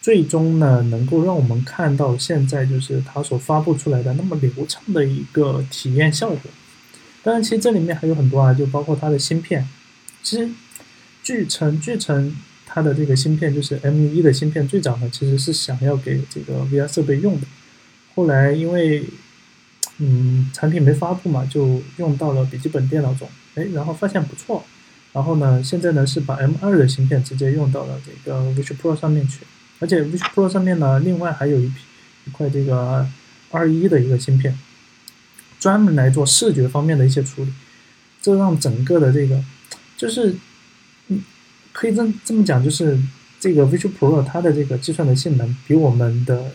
[0.00, 6.50] 最终呢能够让我们看到现在就是它所发布出来的那么流畅的一个体验效果。
[7.22, 9.68] 当然，其实这里面还有很多啊，就包括它的芯片。
[10.22, 10.48] 其实
[11.22, 12.34] 据称，据称
[12.64, 17.46] 它的这个芯片就是 M1 的芯片，最早呢其实是想要给这个 VR 设备用的，
[18.14, 19.04] 后来因为
[19.98, 24.64] 嗯，产品没发布嘛，就用到了笔记本电脑中，哎，然后发现不错，
[25.12, 29.40] 然后呢，现在呢是把 M2 的芯片直接用到了这个 Vision Pro 上面去，
[29.80, 31.74] 而且 Vision Pro 上面呢，另外还有一批
[32.26, 33.06] 一块这个
[33.50, 34.58] 二一的一个芯片，
[35.58, 37.52] 专门来做视觉方面的一些处理，
[38.20, 39.42] 这让整个的这个
[39.96, 40.36] 就是
[41.08, 41.22] 嗯，
[41.72, 42.98] 可以这这么讲，就是
[43.40, 46.52] 这个 Vision Pro 它的这个计算的性能比我们的。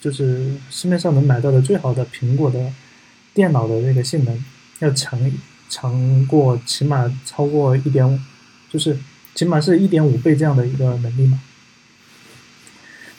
[0.00, 2.72] 就是市面上能买到的最好的苹果的
[3.34, 4.44] 电脑的那个性能
[4.78, 5.32] 要强一
[5.68, 8.18] 强过，起码超过一点五，
[8.70, 8.96] 就是
[9.34, 11.40] 起码是一点五倍这样的一个能力嘛。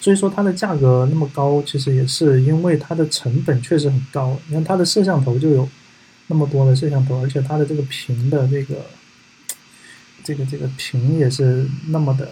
[0.01, 4.39] 所以说它的价格那么高，其实也是因为它的成本确实很高。
[4.47, 5.67] 你看它的摄像头就有
[6.27, 8.85] 那么多的摄像头，而且它的这个屏的这个
[10.23, 12.31] 这个这个屏也是那么的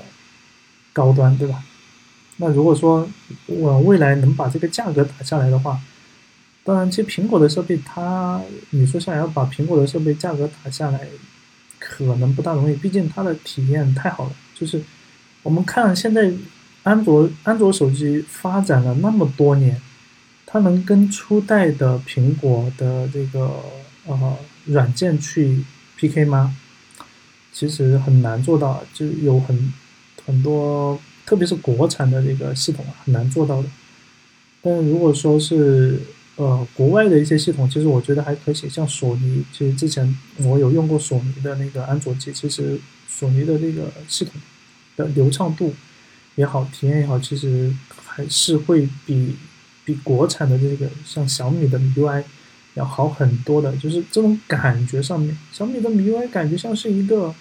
[0.93, 1.63] 高端，对吧？
[2.37, 3.09] 那如果说
[3.47, 5.81] 我未来能把这个价格打下来的话，
[6.67, 8.41] 当然，其实苹果的设备，它
[8.71, 11.07] 你说想要把苹果的设备价格打下来，
[11.79, 14.31] 可能不大容易，毕竟它的体验太好了。
[14.53, 14.81] 就是
[15.43, 16.29] 我们看现在
[16.83, 19.81] 安卓安卓手机发展了那么多年，
[20.45, 23.63] 它能跟初代的苹果的这个
[24.05, 25.63] 呃软件去
[25.95, 26.53] PK 吗？
[27.53, 29.73] 其实很难做到，就有很
[30.25, 30.99] 很多。
[31.25, 33.67] 特别是国产的这个系统啊，很难做到的。
[34.61, 35.99] 但如果说是
[36.37, 38.53] 呃国外的一些系统，其实我觉得还可以。
[38.53, 44.33] 像索尼，其实之前我有用过索尼的那个安卓机，其实索尼的这个系统
[44.95, 45.75] 的流畅度
[46.35, 49.35] 也好，体验也好，其实还是会比
[49.83, 52.23] 比国产的这个像小米的 MIUI
[52.75, 53.75] 要好很多的。
[53.75, 57.35] 就是这种感觉上面，小米的 MIUI 感觉像是一个。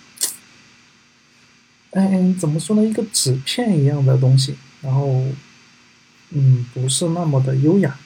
[1.92, 2.84] 哎，怎么说呢？
[2.84, 5.24] 一个纸片一样的东西，然后，
[6.28, 7.96] 嗯，不是那么的优雅。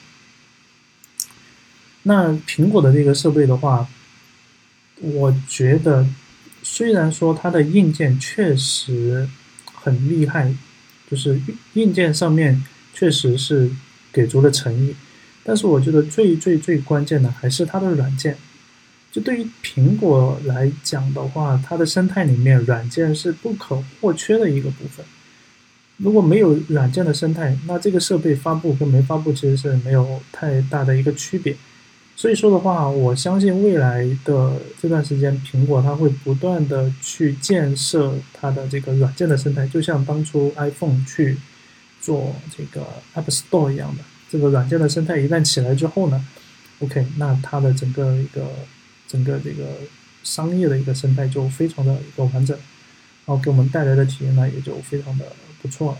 [2.03, 3.87] 那苹果的这个设备的话，
[4.99, 6.05] 我觉得
[6.63, 9.27] 虽然说它的硬件确实
[9.73, 10.53] 很厉害，
[11.09, 11.39] 就是
[11.73, 12.63] 硬件上面
[12.93, 13.69] 确实是
[14.11, 14.95] 给足了诚意，
[15.43, 18.37] 但是我觉得最最最关键的还是它的软件。
[19.11, 25.05] 就对于苹果来讲的话，它的生态里面软件是不可或缺的一个部分。
[25.97, 31.55] 如果没有软件的生态，那这个设备发布跟没发布其实是没有太大的一个区别。
[32.21, 41.35] 所以说的话，我相信未来的这段时间，苹果它会不断的去建设它的这个软件的生态，就像当初 iPhone 去
[41.99, 42.85] 做这个
[43.15, 44.03] App Store 一样的。
[44.29, 46.23] 这个软件的生态一旦起来之后呢
[46.81, 48.47] ，OK，那它的整个一个。
[49.07, 49.65] 整个这个
[50.23, 52.57] 商业的一个生态就非常的一个完整，
[53.25, 55.25] 然后给我们带来的体验呢也就非常的
[55.61, 55.97] 不错了。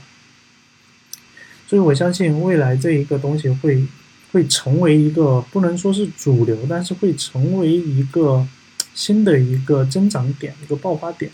[1.68, 3.85] 所以我相信未来这一个东西会
[4.32, 8.48] 会成为一个不能说是主流，但是会成为一个
[8.94, 11.32] 新的一个增长点，一个爆发点。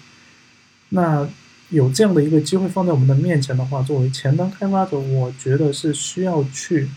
[0.90, 1.28] 那
[1.69, 6.88] 有这样的一个机会放在我们的面前的话，作为前端开发者，我觉得是需要去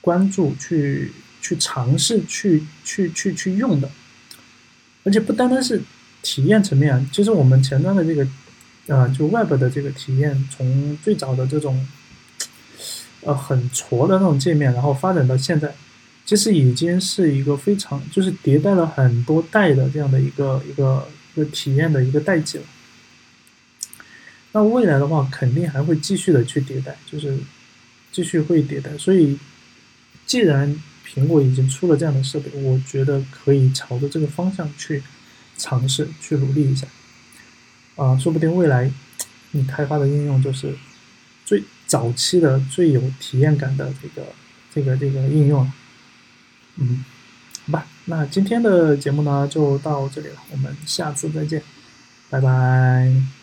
[0.00, 1.12] 关注去。
[1.44, 3.90] 去尝试去去去去用的，
[5.02, 5.82] 而且不单单是
[6.22, 8.24] 体验层面，其实我们前端的这个，
[8.86, 11.84] 呃，就 Web 的这个体验，从最早的这种，
[13.24, 15.74] 呃，很挫的那种界面，然后发展到现在，
[16.24, 22.64] 其实已经是一个非常就是迭代了很多代的这样的一个一个一个体验的一个代际了。
[24.52, 27.38] 那未来的话，肯定还会继续的去迭代，就是
[28.10, 28.90] 继续会迭代。
[28.98, 29.38] 所以，
[30.26, 30.76] 既然
[31.06, 35.02] 苹果已经出了这样的设备，我觉得可以朝着这个方向去
[35.56, 36.86] 尝试、去努力一下。
[37.96, 38.90] 啊，说不定未来
[39.52, 40.74] 你开发的应用就是
[41.92, 44.26] 早期的、最有体验感的这个、
[44.72, 45.72] 这个、这个应用了。
[46.76, 47.04] 嗯，
[47.66, 51.62] 好吧，那今天的节目呢就到这里了，我们下次再见，
[52.30, 53.41] 拜拜。